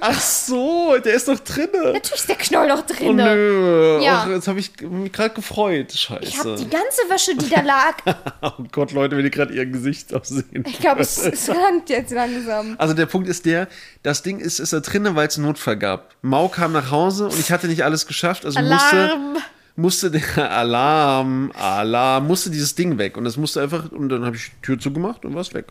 [0.00, 1.92] Ach so, der ist doch drinne.
[1.92, 3.16] Natürlich ist der Knoll noch Oh drin.
[3.16, 4.00] nö.
[4.02, 4.24] Ja.
[4.24, 5.92] Och, jetzt habe ich mich gerade gefreut.
[5.92, 6.22] Scheiße.
[6.24, 7.96] ich habe die ganze Wäsche, die da lag.
[8.42, 10.64] oh Gott, Leute, wenn ihr gerade ihr Gesicht auch sehen.
[10.66, 12.74] Ich glaube, es, es langt jetzt langsam.
[12.78, 13.68] Also der Punkt ist der,
[14.02, 16.14] das Ding ist, ist da drinnen, weil es einen Notfall gab.
[16.22, 19.32] Mau kam nach Hause und ich hatte nicht alles geschafft, also musste, Alarm.
[19.34, 24.36] musste der Alarm, Alarm, musste dieses Ding weg und das musste einfach, und dann habe
[24.36, 25.66] ich die Tür zugemacht und war es weg.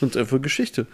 [0.00, 0.86] Und einfach Geschichte.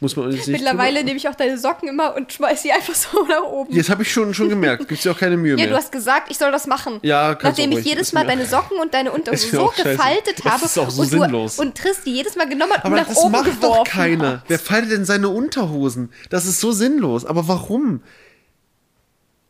[0.00, 3.24] Muss man nicht Mittlerweile nehme ich auch deine Socken immer und schmeiß sie einfach so
[3.28, 3.74] nach oben.
[3.74, 5.68] Jetzt habe ich schon, schon gemerkt, gibt dir auch keine Mühe Ja, mehr.
[5.68, 7.00] du hast gesagt, ich soll das machen.
[7.02, 10.68] Ja, kannst Nachdem ich jedes Mal deine Socken und deine Unterhose so gefaltet Das habe
[10.68, 11.56] so und, sinnlos.
[11.56, 13.60] Du, und Triss die jedes Mal genommen hat und Aber nach das oben macht geworfen
[13.62, 14.42] doch keiner.
[14.46, 16.10] Wer faltet denn seine Unterhosen?
[16.28, 17.24] Das ist so sinnlos.
[17.24, 18.02] Aber warum?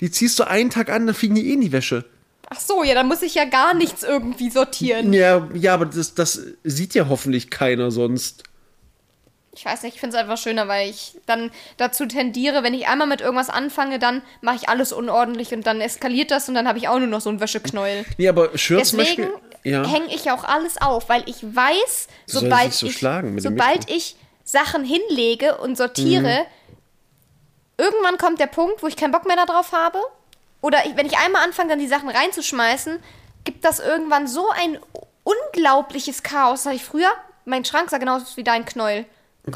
[0.00, 2.04] Die ziehst du einen Tag an, dann fliegen die eh in die Wäsche.
[2.48, 5.12] Ach so, ja, dann muss ich ja gar nichts irgendwie sortieren.
[5.12, 8.42] Ja, ja aber das, das sieht ja hoffentlich keiner sonst.
[9.54, 12.88] Ich weiß nicht, ich finde es einfach schöner, weil ich dann dazu tendiere, wenn ich
[12.88, 16.66] einmal mit irgendwas anfange, dann mache ich alles unordentlich und dann eskaliert das und dann
[16.66, 18.04] habe ich auch nur noch so einen Wäscheknäuel.
[18.16, 19.72] Nee, aber Shirt zum Deswegen Beispiel.
[19.72, 19.86] Ja.
[19.86, 23.00] hänge ich auch alles auf, weil ich weiß, sobald, so ich,
[23.38, 26.46] sobald ich Sachen hinlege und sortiere,
[27.80, 29.98] irgendwann kommt der Punkt, wo ich keinen Bock mehr darauf habe.
[30.60, 33.02] Oder ich, wenn ich einmal anfange, dann die Sachen reinzuschmeißen,
[33.44, 34.78] gibt das irgendwann so ein
[35.24, 36.60] unglaubliches Chaos.
[36.60, 37.10] Das hatte ich früher,
[37.44, 39.06] mein Schrank sah genauso aus wie dein Knäuel.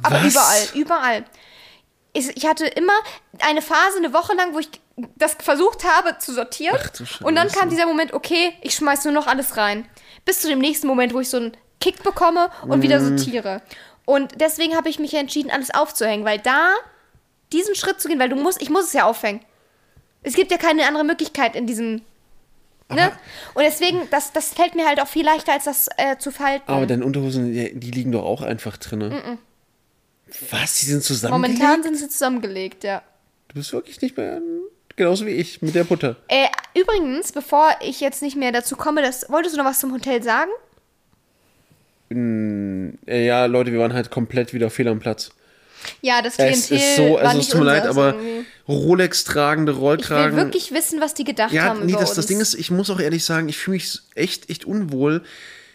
[0.03, 0.33] Aber Was?
[0.33, 1.25] überall, überall.
[2.13, 2.93] Ich, ich hatte immer
[3.41, 4.69] eine Phase, eine Woche lang, wo ich
[5.17, 6.79] das versucht habe zu sortieren.
[6.81, 9.89] Ach und dann kam dieser Moment, okay, ich schmeiß nur noch alles rein.
[10.25, 13.19] Bis zu dem nächsten Moment, wo ich so einen Kick bekomme und wieder Mhm.
[13.19, 13.61] sortiere.
[14.07, 16.69] Und deswegen habe ich mich entschieden, alles aufzuhängen, weil da
[17.53, 19.41] diesen Schritt zu gehen, weil du musst, ich muss es ja aufhängen.
[20.23, 22.03] Es gibt ja keine andere Möglichkeit in diesem.
[22.91, 23.13] Ne?
[23.55, 26.71] Und deswegen, das, das fällt mir halt auch viel leichter, als das äh, zu falten.
[26.71, 29.39] Aber deine Unterhosen, die, die liegen doch auch einfach drin.
[30.51, 30.81] Was?
[30.81, 31.61] Die sind zusammengelegt?
[31.61, 33.03] Momentan sind sie zusammengelegt, ja.
[33.49, 34.41] Du bist wirklich nicht mehr
[34.97, 36.17] genauso wie ich mit der Butter.
[36.29, 39.93] Äh, übrigens, bevor ich jetzt nicht mehr dazu komme, das, wolltest du noch was zum
[39.93, 40.51] Hotel sagen?
[42.11, 45.31] Äh, ja, Leute, wir waren halt komplett wieder fehl am Platz.
[46.03, 48.45] Ja, das Es Klientel ist so, also es tut mir leid, aber irgendwie.
[48.69, 50.37] Rolex tragende Ich will Rollkragen.
[50.37, 53.01] wirklich wissen, was die gedacht Ja, haben nee, das, das Ding ist, ich muss auch
[53.01, 55.23] ehrlich sagen, ich fühle mich echt, echt unwohl,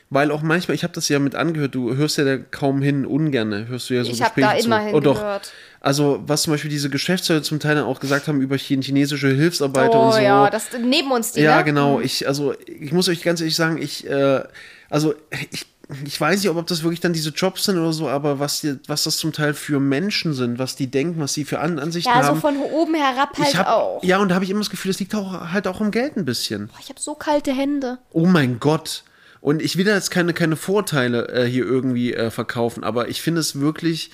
[0.10, 3.06] weil auch manchmal, ich habe das ja mit angehört, du hörst ja da kaum hin,
[3.06, 5.18] ungerne, hörst du ja so Ich hab Gespräche da immer Oh, doch.
[5.18, 5.52] hingehört.
[5.82, 9.98] Also, was zum Beispiel diese Geschäftsleute zum Teil auch gesagt haben über Chin- chinesische Hilfsarbeiter
[10.00, 10.20] oh und so.
[10.20, 11.64] ja, das neben uns die, Ja, ne?
[11.64, 12.00] genau.
[12.02, 14.42] Ich, also, ich muss euch ganz ehrlich sagen, ich, äh,
[14.90, 15.14] also,
[15.52, 15.68] ich,
[16.06, 18.78] ich weiß nicht, ob das wirklich dann diese Jobs sind oder so, aber was, die,
[18.88, 22.10] was das zum Teil für Menschen sind, was die denken, was sie für An Ansichten
[22.14, 22.42] Ja, so haben.
[22.42, 24.04] von oben herab halt hab, auch.
[24.04, 26.16] Ja, und da habe ich immer das Gefühl, das liegt auch, halt auch am Geld
[26.16, 26.68] ein bisschen.
[26.68, 27.98] Boah, Ich habe so kalte Hände.
[28.12, 29.04] Oh mein Gott.
[29.42, 33.22] Und ich will da jetzt keine, keine Vorteile äh, hier irgendwie äh, verkaufen, aber ich
[33.22, 34.12] finde es wirklich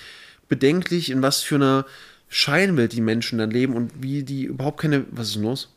[0.48, 1.84] bedenklich, in was für einer
[2.28, 5.04] Scheinwelt die Menschen dann leben und wie die überhaupt keine.
[5.10, 5.68] Was ist denn los?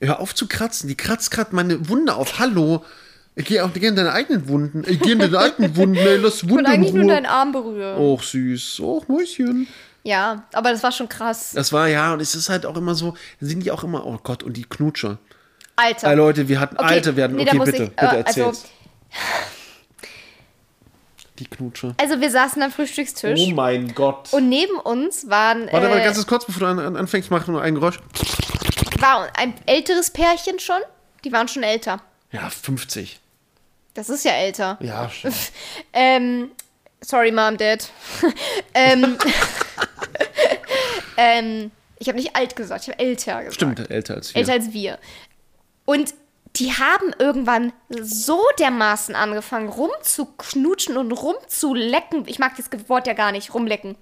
[0.00, 0.88] Hör auf zu kratzen.
[0.88, 2.38] Die kratzt gerade meine Wunde auf.
[2.38, 2.84] Hallo.
[3.38, 4.82] Ich gehe auch geh in deine eigenen Wunden.
[4.88, 5.96] Ich gehe in deine eigenen Wunden.
[5.96, 7.98] Ey, lass Ich Wunde wollte eigentlich nur deinen Arm berühren.
[7.98, 8.80] Och, süß.
[8.80, 9.68] Och, Mäuschen.
[10.04, 11.52] Ja, aber das war schon krass.
[11.54, 14.18] Das war ja, und es ist halt auch immer so, sind die auch immer, oh
[14.22, 15.18] Gott, und die Knutscher.
[15.76, 16.12] Alter.
[16.12, 18.46] Äh, Leute, wir hatten, Okay, Alter, wir hatten, nee, okay, bitte, ich, bitte äh, erzähl's.
[18.46, 18.64] also-
[21.38, 21.94] die Knutscher.
[22.00, 24.32] Also wir saßen am Frühstückstisch Oh mein Gott.
[24.32, 27.46] und neben uns waren Warte mal äh, ganz kurz, bevor du an, an, anfängst, mach
[27.46, 27.98] nur ein Geräusch.
[29.00, 30.80] war ein älteres Pärchen schon.
[31.24, 32.00] Die waren schon älter.
[32.32, 33.20] Ja, 50.
[33.96, 34.78] Das ist ja älter.
[34.80, 35.52] Ja, stimmt.
[35.92, 36.50] Ähm,
[37.00, 37.90] sorry, Mom, Dad.
[38.74, 39.16] ähm,
[41.16, 43.54] ähm, ich habe nicht alt gesagt, ich habe älter gesagt.
[43.54, 44.40] Stimmt, älter als wir.
[44.40, 44.98] Älter als wir.
[45.86, 46.14] Und
[46.56, 52.24] die haben irgendwann so dermaßen angefangen, rumzuknutschen und rumzulecken.
[52.26, 53.96] Ich mag das Wort ja gar nicht, rumlecken.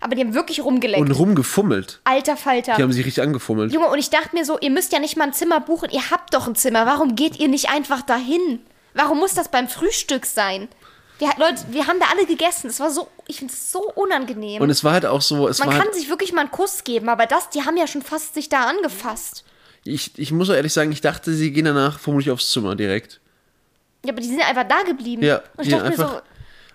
[0.00, 1.00] Aber die haben wirklich rumgeleckt.
[1.00, 2.00] Und rumgefummelt.
[2.04, 2.76] Alter Falter.
[2.76, 3.72] Die haben sich richtig angefummelt.
[3.72, 5.88] Junge, und ich dachte mir so, ihr müsst ja nicht mal ein Zimmer buchen.
[5.90, 6.84] Ihr habt doch ein Zimmer.
[6.84, 8.60] Warum geht ihr nicht einfach dahin?
[8.94, 10.68] Warum muss das beim Frühstück sein?
[11.18, 12.68] Wir, Leute, wir haben da alle gegessen.
[12.68, 14.60] Es war so, ich finde es so unangenehm.
[14.62, 16.50] Und es war halt auch so, es Man war kann halt, sich wirklich mal einen
[16.50, 19.44] Kuss geben, aber das, die haben ja schon fast sich da angefasst.
[19.84, 23.20] ich, ich muss auch ehrlich sagen, ich dachte, sie gehen danach vermutlich aufs Zimmer direkt.
[24.04, 25.22] Ja, aber die sind einfach da geblieben.
[25.22, 26.20] Ja, und die ich dachte mir einfach- so,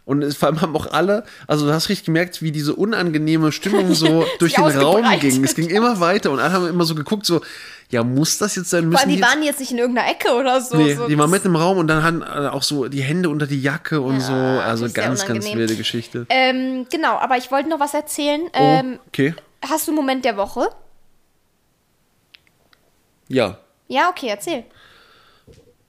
[0.10, 3.52] Und es, vor allem haben auch alle, also du hast richtig gemerkt, wie diese unangenehme
[3.52, 5.44] Stimmung so durch den Raum ging.
[5.44, 7.42] Es ging immer weiter und alle haben immer so geguckt, so,
[7.92, 8.90] ja, muss das jetzt sein?
[8.90, 10.78] Müssen allem, die jetzt- waren jetzt nicht in irgendeiner Ecke oder so.
[10.78, 13.30] Nee, so die waren mitten im Raum und dann hatten äh, auch so die Hände
[13.30, 14.34] unter die Jacke und Ja, so.
[14.34, 16.26] Also ganz, ganz wilde Geschichte.
[16.30, 18.42] Ähm, genau, aber ich wollte noch was erzählen.
[18.54, 19.36] Oh, Ähm, okay.
[19.62, 20.70] hast du einen Moment der Woche?
[23.28, 23.60] Ja.
[23.88, 24.64] Ja, okay, erzähl.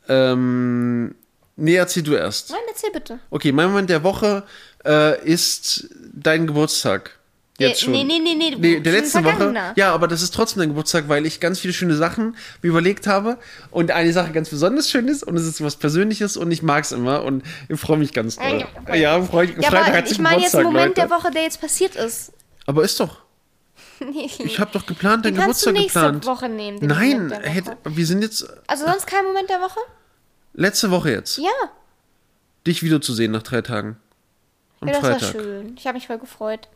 [0.09, 1.15] Ähm,
[1.61, 2.51] nee, erzähl du erst.
[2.51, 3.19] Nein, erzähl bitte.
[3.31, 4.43] Okay, mein Moment der Woche
[4.85, 7.17] äh, ist dein Geburtstag.
[7.59, 7.93] Jetzt schon.
[7.93, 8.57] Nee, nee, nee, nee.
[8.59, 9.55] Nee, der letzte Woche.
[9.77, 13.07] Ja, aber das ist trotzdem dein Geburtstag, weil ich ganz viele schöne Sachen mir überlegt
[13.07, 13.37] habe
[13.71, 16.85] und eine Sache ganz besonders schön ist und es ist was Persönliches und ich mag
[16.85, 18.65] es immer und ich freue mich ganz doll.
[18.95, 21.09] Ja, freu, Ja, Freitag aber hat ich meine jetzt einen Moment Leute.
[21.09, 22.33] der Woche, der jetzt passiert ist.
[22.67, 23.19] Aber ist doch.
[24.39, 26.25] Ich habe doch geplant, deinen Geburtstag nächste geplant.
[26.27, 26.79] Woche nehmen.
[26.81, 27.49] Nein, Moment der Woche.
[27.51, 29.81] hätte, wir sind jetzt Also sonst kein Moment der Woche?
[30.61, 31.51] Letzte Woche jetzt, Ja.
[32.67, 33.97] dich wiederzusehen nach drei Tagen.
[34.81, 35.33] Am ja das war Freitag.
[35.33, 35.75] schön.
[35.77, 36.69] Ich habe mich voll gefreut.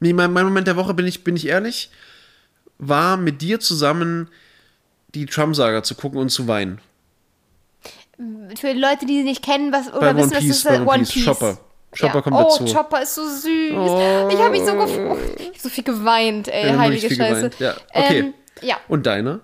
[0.00, 1.90] Nee, mein, mein Moment der Woche, bin ich, bin ich ehrlich,
[2.78, 4.28] war mit dir zusammen
[5.14, 6.80] die Trump-Saga zu gucken und zu weinen.
[8.56, 10.86] Für Leute, die sie nicht kennen, was oder wissen, One was Piece, ist bei One
[10.90, 11.12] One Piece.
[11.12, 11.24] Piece.
[11.24, 11.58] Chopper.
[11.98, 12.22] Chopper ja.
[12.22, 12.74] kommt oh, dazu.
[12.74, 13.72] Chopper ist so süß.
[13.74, 14.28] Oh.
[14.30, 15.18] Ich habe mich so gefreut.
[15.38, 17.50] Ich habe so viel geweint, ey, haben heilige Scheiße.
[17.58, 18.18] Ja, okay.
[18.18, 19.40] Ähm, ja, Und deine?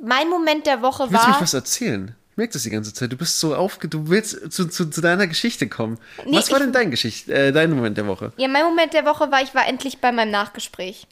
[0.00, 1.42] mein Moment der Woche Willst du mich war.
[1.42, 2.14] was erzählen?
[2.38, 3.10] Ich merke das die ganze Zeit.
[3.10, 3.88] Du bist so aufge...
[3.88, 5.98] Du willst zu, zu, zu deiner Geschichte kommen.
[6.24, 8.32] Nee, was war ich- denn dein Geschichte, äh, dein Moment der Woche?
[8.36, 11.08] Ja, mein Moment der Woche war, ich war endlich bei meinem Nachgespräch.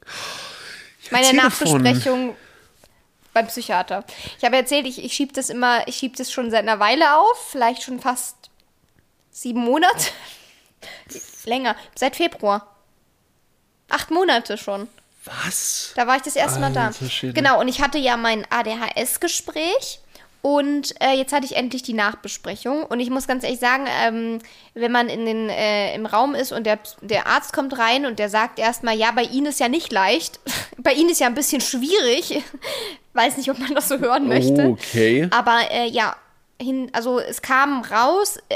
[1.11, 1.83] Meine Erzähl davon.
[1.83, 2.37] Nachbesprechung
[3.33, 4.05] beim Psychiater.
[4.39, 7.17] Ich habe erzählt, ich, ich schiebe das immer, ich schiebe das schon seit einer Weile
[7.17, 8.37] auf, vielleicht schon fast
[9.33, 10.07] sieben Monate.
[11.45, 12.73] Länger, seit Februar.
[13.89, 14.87] Acht Monate schon.
[15.25, 15.91] Was?
[15.97, 16.87] Da war ich das erste Mal da.
[16.87, 17.33] Alter Schwede.
[17.33, 19.99] Genau, und ich hatte ja mein ADHS-Gespräch
[20.47, 22.85] und äh, jetzt hatte ich endlich die Nachbesprechung.
[22.85, 24.39] Und ich muss ganz ehrlich sagen, ähm,
[24.75, 28.21] wenn man in den, äh, im Raum ist und der, der Arzt kommt rein und
[28.21, 30.39] der sagt erstmal, ja, bei Ihnen ist ja nicht leicht.
[30.79, 32.45] bei Ihnen ist ja ein bisschen schwierig.
[33.13, 34.69] Weiß nicht, ob man das so hören möchte.
[34.69, 35.27] Okay.
[35.33, 36.15] Aber äh, ja,
[36.63, 38.55] hin, also es kam raus, äh,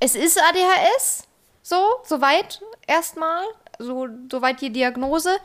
[0.00, 1.24] es ist ADHS,
[1.62, 3.44] so, soweit erstmal,
[3.78, 5.36] so, soweit die Diagnose,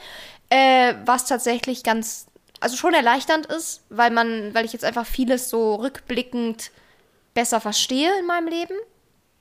[0.48, 2.28] äh, was tatsächlich ganz,
[2.64, 6.72] also schon erleichternd ist, weil man, weil ich jetzt einfach vieles so rückblickend
[7.34, 8.74] besser verstehe in meinem Leben.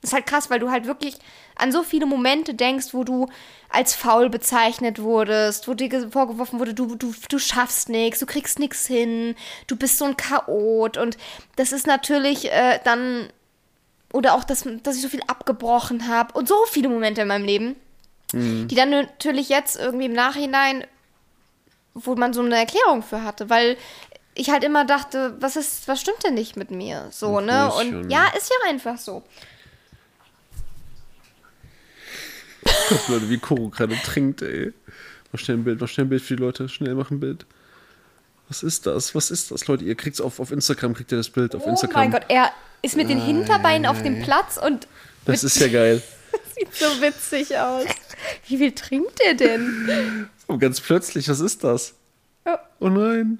[0.00, 1.14] Das ist halt krass, weil du halt wirklich
[1.54, 3.28] an so viele Momente denkst, wo du
[3.68, 8.26] als faul bezeichnet wurdest, wo dir ge- vorgeworfen wurde, du, du, du schaffst nichts, du
[8.26, 9.36] kriegst nichts hin,
[9.68, 10.96] du bist so ein Chaot.
[10.96, 11.16] Und
[11.56, 13.28] das ist natürlich äh, dann,
[14.12, 17.44] oder auch, dass, dass ich so viel abgebrochen habe und so viele Momente in meinem
[17.44, 17.76] Leben,
[18.68, 20.84] die dann natürlich jetzt irgendwie im Nachhinein,
[21.94, 23.76] wo man so eine Erklärung für hatte, weil
[24.34, 27.08] ich halt immer dachte, was ist, was stimmt denn nicht mit mir?
[27.10, 27.68] So, Ein ne?
[27.70, 27.96] Größchen.
[28.04, 29.22] Und ja, ist ja einfach so.
[33.08, 34.72] Leute, wie Koro gerade trinkt, ey.
[35.32, 36.68] Mach schnell ein Bild, mach schnell ein Bild für die Leute.
[36.68, 37.46] Schnell mach ein Bild.
[38.48, 39.14] Was ist das?
[39.14, 39.84] Was ist das, Leute?
[39.84, 42.00] Ihr kriegt's auf, auf Instagram, kriegt ihr das Bild auf Oh Instagram.
[42.02, 42.50] mein Gott, er
[42.82, 44.86] ist mit den Hinterbeinen auf dem Platz und
[45.24, 46.02] Das ist ja geil.
[46.58, 47.86] sieht so witzig aus.
[48.48, 50.28] Wie viel trinkt er denn?
[50.52, 51.94] Oh, ganz plötzlich, was ist das?
[52.44, 52.56] Oh.
[52.80, 53.38] Oh nein.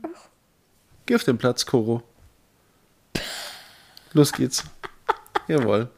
[1.04, 2.02] Geh auf den Platz, Koro.
[4.14, 4.64] Los geht's.
[5.46, 5.90] Jawohl.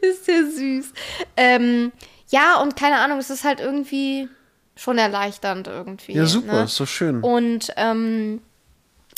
[0.00, 0.92] Ist der süß.
[1.36, 1.90] Ähm,
[2.28, 4.28] ja, und keine Ahnung, es ist halt irgendwie
[4.76, 6.12] schon erleichternd irgendwie.
[6.12, 6.62] Ja, super, Ne?
[6.64, 7.20] ist doch schön.
[7.20, 8.42] Und ähm,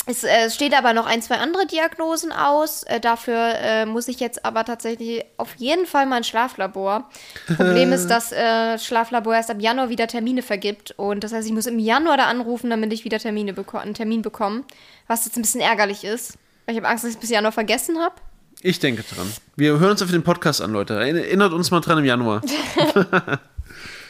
[0.07, 2.83] es äh, steht aber noch ein, zwei andere Diagnosen aus.
[2.83, 7.09] Äh, dafür äh, muss ich jetzt aber tatsächlich auf jeden Fall mal ein Schlaflabor.
[7.55, 10.93] Problem ist, dass äh, Schlaflabor erst ab Januar wieder Termine vergibt.
[10.97, 13.95] Und das heißt, ich muss im Januar da anrufen, damit ich wieder Termine beko einen
[13.95, 14.63] Termin bekomme.
[15.07, 16.37] Was jetzt ein bisschen ärgerlich ist.
[16.65, 18.15] Weil ich habe Angst, dass ich es bis Januar vergessen habe.
[18.61, 19.31] Ich denke dran.
[19.55, 20.95] Wir hören uns auf den Podcast an, Leute.
[20.95, 22.41] Erinnert uns mal dran im Januar.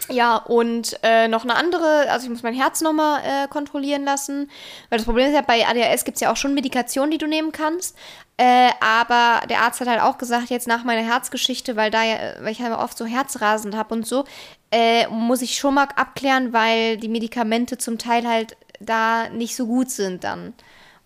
[0.09, 4.49] Ja, und äh, noch eine andere, also ich muss mein Herz nochmal äh, kontrollieren lassen.
[4.89, 7.27] Weil das Problem ist ja, bei ADHS gibt es ja auch schon Medikationen, die du
[7.27, 7.97] nehmen kannst.
[8.37, 12.17] Äh, aber der Arzt hat halt auch gesagt, jetzt nach meiner Herzgeschichte, weil da ja,
[12.41, 14.25] weil ich halt oft so Herzrasen habe und so,
[14.71, 19.65] äh, muss ich schon mal abklären, weil die Medikamente zum Teil halt da nicht so
[19.65, 20.53] gut sind dann.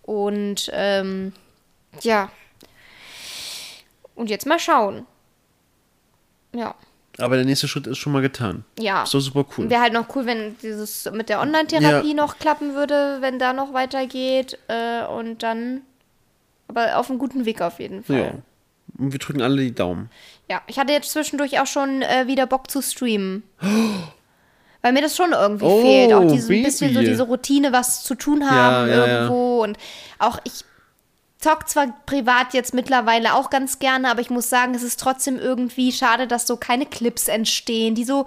[0.02, 1.32] Und ähm,
[2.00, 2.30] ja.
[4.14, 5.06] Und jetzt mal schauen.
[6.52, 6.74] Ja.
[7.22, 8.64] Aber der nächste Schritt ist schon mal getan.
[8.78, 9.02] Ja.
[9.02, 9.68] Ist doch super cool.
[9.70, 12.14] Wäre halt noch cool, wenn dieses mit der Online-Therapie Ja.
[12.14, 14.58] noch klappen würde, wenn da noch weitergeht.
[14.68, 15.82] Äh, und dann.
[16.68, 18.16] Aber auf einem guten Weg auf jeden Fall.
[18.16, 18.32] Ja.
[18.98, 20.10] Und wir drücken alle die Daumen.
[20.48, 23.42] Ja, ich hatte jetzt zwischendurch auch schon äh, wieder Bock zu streamen.
[24.82, 26.12] Weil mir das schon irgendwie Oh, fehlt.
[26.14, 26.62] Auch diese Baby.
[26.64, 29.14] bisschen so diese Routine, was zu tun haben Ja, ja, ja.
[29.22, 29.62] irgendwo.
[29.62, 29.76] Und
[30.18, 30.64] auch ich
[31.40, 35.38] zock zwar privat jetzt mittlerweile auch ganz gerne, aber ich muss sagen, es ist trotzdem
[35.38, 38.26] irgendwie schade, dass so keine Clips entstehen, die so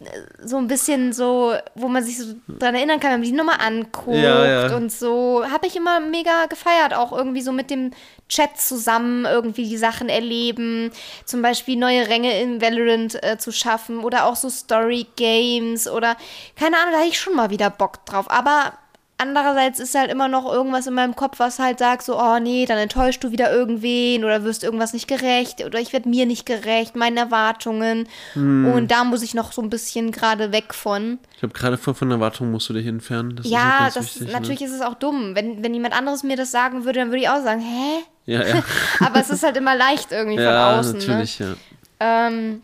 [0.00, 0.06] äh,
[0.44, 3.60] so ein bisschen so, wo man sich so dran erinnern kann, wenn man die nochmal
[3.60, 4.76] anguckt Ja, ja.
[4.76, 5.44] und so.
[5.48, 7.92] Habe ich immer mega gefeiert, auch irgendwie so mit dem
[8.28, 10.90] Chat zusammen irgendwie die Sachen erleben.
[11.24, 16.16] Zum Beispiel neue Ränge in Valorant äh, zu schaffen oder auch so Story Games oder
[16.58, 18.28] keine Ahnung, da hatte ich schon mal wieder Bock drauf.
[18.28, 18.72] Aber
[19.18, 22.66] andererseits ist halt immer noch irgendwas in meinem Kopf, was halt sagt so, oh nee,
[22.66, 26.46] dann enttäuschst du wieder irgendwen oder wirst irgendwas nicht gerecht oder ich werde mir nicht
[26.46, 28.08] gerecht, meinen Erwartungen.
[28.34, 28.66] Hm.
[28.72, 31.18] Und da muss ich noch so ein bisschen gerade weg von.
[31.36, 33.36] Ich habe gerade von, von Erwartungen musst du dich entfernen.
[33.36, 34.66] Das ist ja, auch ganz das wichtig, natürlich Ne?
[34.66, 35.34] ist es auch dumm.
[35.34, 38.02] Wenn, wenn jemand anderes mir das sagen würde, dann würde ich auch sagen, hä?
[38.26, 38.62] Ja, ja.
[39.00, 40.98] Aber es ist halt immer leicht irgendwie von ja, außen.
[40.98, 41.46] natürlich, ja.
[41.50, 41.56] Ne?
[42.00, 42.62] Ähm,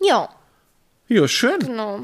[0.00, 0.28] ja,
[1.08, 1.58] Ja, schön.
[1.58, 2.00] genau.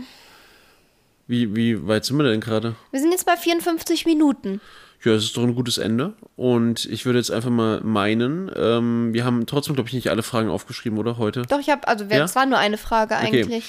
[1.26, 2.74] Wie, wie weit sind wir denn gerade?
[2.90, 4.60] Wir sind jetzt bei 54 Minuten.
[5.02, 6.14] Ja, es ist doch ein gutes Ende.
[6.36, 10.22] Und ich würde jetzt einfach mal meinen, ähm, wir haben trotzdem, glaube ich, nicht alle
[10.22, 11.42] Fragen aufgeschrieben, oder heute?
[11.42, 12.24] Doch, ich habe, also, Ja?
[12.24, 13.64] es war nur eine Frage eigentlich.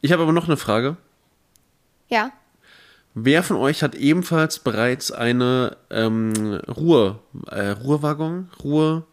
[0.00, 0.96] Ich habe aber noch eine Frage.
[2.08, 2.30] Ja.
[3.14, 7.20] Wer von euch hat ebenfalls bereits eine ähm, Ruhe,
[7.50, 9.04] äh, Ruhewaggon, Ruhe,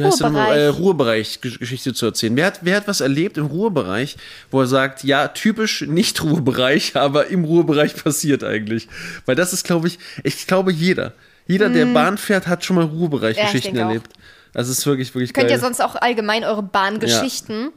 [0.00, 0.20] wie heißt?
[0.22, 0.24] Äh,
[0.66, 0.78] Ruhebereich.
[0.78, 2.36] Ruhebereich-Geschichte zu erzählen?
[2.36, 4.16] Wer hat, wer hat was erlebt im Ruhebereich,
[4.50, 8.88] wo er sagt, ja, typisch nicht Ruhebereich, aber im Ruhebereich passiert eigentlich?
[9.26, 11.12] Weil das ist, glaube ich, ich glaube jeder.
[11.46, 12.92] Jeder, der Bahn fährt, hat schon mal Mhm.
[12.92, 13.88] Ja, Ruhebereich-Geschichten denke auch.
[13.90, 14.12] erlebt.
[14.54, 15.56] Also es ist wirklich, wirklich Könnt geil.
[15.56, 17.70] ihr sonst auch allgemein eure Bahngeschichten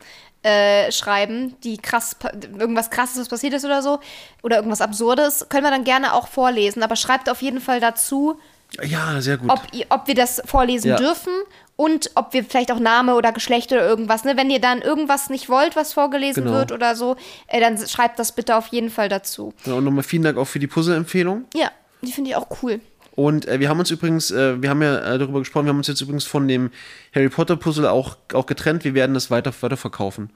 [0.43, 2.15] äh, schreiben, die krass,
[2.59, 3.99] irgendwas krasses, was passiert ist oder so,
[4.41, 6.84] oder irgendwas Absurdes, können wir dann gerne auch vorlesen.
[6.84, 8.39] Aber schreibt auf jeden Fall dazu,
[8.84, 9.49] ja, sehr gut.
[9.51, 10.95] ob, ob wir das vorlesen Ja.
[10.97, 11.32] dürfen
[11.76, 14.24] und ob wir vielleicht auch Name oder Geschlecht oder irgendwas.
[14.24, 14.38] Ne?
[14.38, 16.55] Wenn ihr dann irgendwas nicht wollt, was vorgelesen Genau.
[16.57, 17.15] wird oder so,
[17.47, 19.53] äh, dann schreibt das bitte auf jeden Fall dazu.
[19.65, 21.45] Ja, und nochmal vielen Dank auch für die Puzzle-Empfehlung.
[21.55, 21.71] Ja,
[22.01, 22.80] die finde ich auch cool.
[23.15, 25.78] Und äh, wir haben uns übrigens, äh, wir haben ja äh, darüber gesprochen, wir haben
[25.78, 26.71] uns jetzt übrigens von dem
[27.13, 28.84] Harry Potter Puzzle auch, auch getrennt.
[28.84, 30.32] Wir werden das weiter, weiter verkaufen.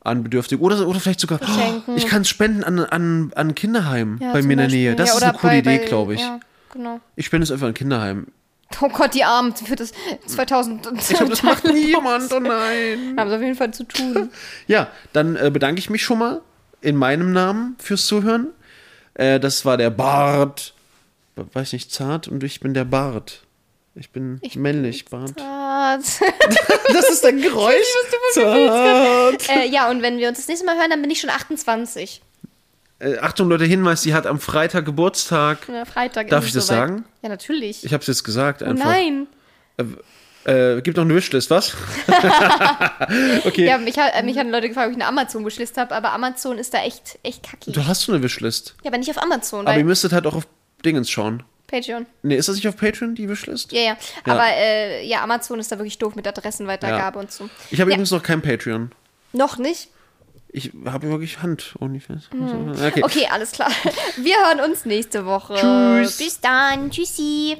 [0.00, 0.60] An Bedürftige.
[0.60, 1.96] Oder, oder vielleicht sogar, Verschenken.
[1.96, 4.68] ich kann es spenden an, an, an Kinderheim Ja, bei mir in der.
[4.68, 4.94] Nähe.
[4.96, 6.20] Das Ja, ist eine coole bei- Idee, glaube ich.
[6.20, 6.40] Ja,
[6.74, 7.00] genau.
[7.16, 8.26] Ich spende es einfach an Kinderheim.
[8.80, 9.92] Oh Gott, die Armen für das
[10.26, 10.88] 2000.
[10.98, 13.14] Ich glaube, das macht niemand, oh nein.
[13.18, 14.30] Haben sie auf jeden Fall zu tun.
[14.66, 16.42] Ja, dann äh, bedanke ich mich schon mal
[16.80, 18.48] in meinem Namen fürs Zuhören.
[19.14, 20.74] Äh, das war der Bart.
[21.36, 23.42] Weiß nicht, zart und ich bin der Bart.
[23.96, 25.34] Ich bin männlich, Bart.
[25.36, 26.20] Was?
[26.92, 27.86] Das ist ein Geräusch.
[28.32, 29.48] Zart.
[29.50, 32.20] äh, ja, und wenn wir uns das nächste Mal hören, dann bin ich schon 28.
[33.04, 35.58] Äh, Achtung, Leute, Hinweis, sie hat am Freitag Geburtstag.
[35.68, 36.88] Ja, Freitag Darf ich das soweit.
[36.88, 37.04] sagen?
[37.22, 37.84] Ja, natürlich.
[37.84, 38.84] Ich habe es jetzt gesagt oh einfach.
[38.86, 39.26] nein.
[40.46, 41.74] Äh, gibt noch eine Wishlist, was?
[43.44, 43.64] okay.
[43.66, 46.58] Ja, mich, hat- äh, mich haben Leute gefragt, ob ich eine Amazon-Wishlist habe, aber Amazon
[46.58, 47.72] ist da echt, echt kacki.
[47.72, 48.74] Du hast so eine Wishlist.
[48.82, 50.46] Ja, aber nicht auf Amazon, Aber ihr müsstet halt auch auf
[50.84, 51.42] Dingens schauen.
[51.66, 52.04] Patreon.
[52.22, 53.72] Nee, ist das nicht auf Patreon, die Wishlist?
[53.72, 53.86] Ja, ja.
[54.26, 54.32] Ja.
[54.34, 57.20] Aber äh, ja, Amazon ist da wirklich doof mit Adressenweitergabe Ja.
[57.22, 57.48] und so.
[57.70, 57.96] Ich habe Ja.
[57.96, 58.92] übrigens noch kein Patreon.
[59.32, 59.88] Noch nicht?
[60.56, 61.74] Ich habe wirklich Hand.
[61.80, 62.30] OnlyFans.
[62.32, 63.02] Okay.
[63.02, 63.70] Okay, alles klar.
[64.16, 65.54] Wir hören uns nächste Woche.
[65.54, 66.16] Tschüss.
[66.18, 66.92] Bis dann.
[66.92, 67.56] Tschüssi.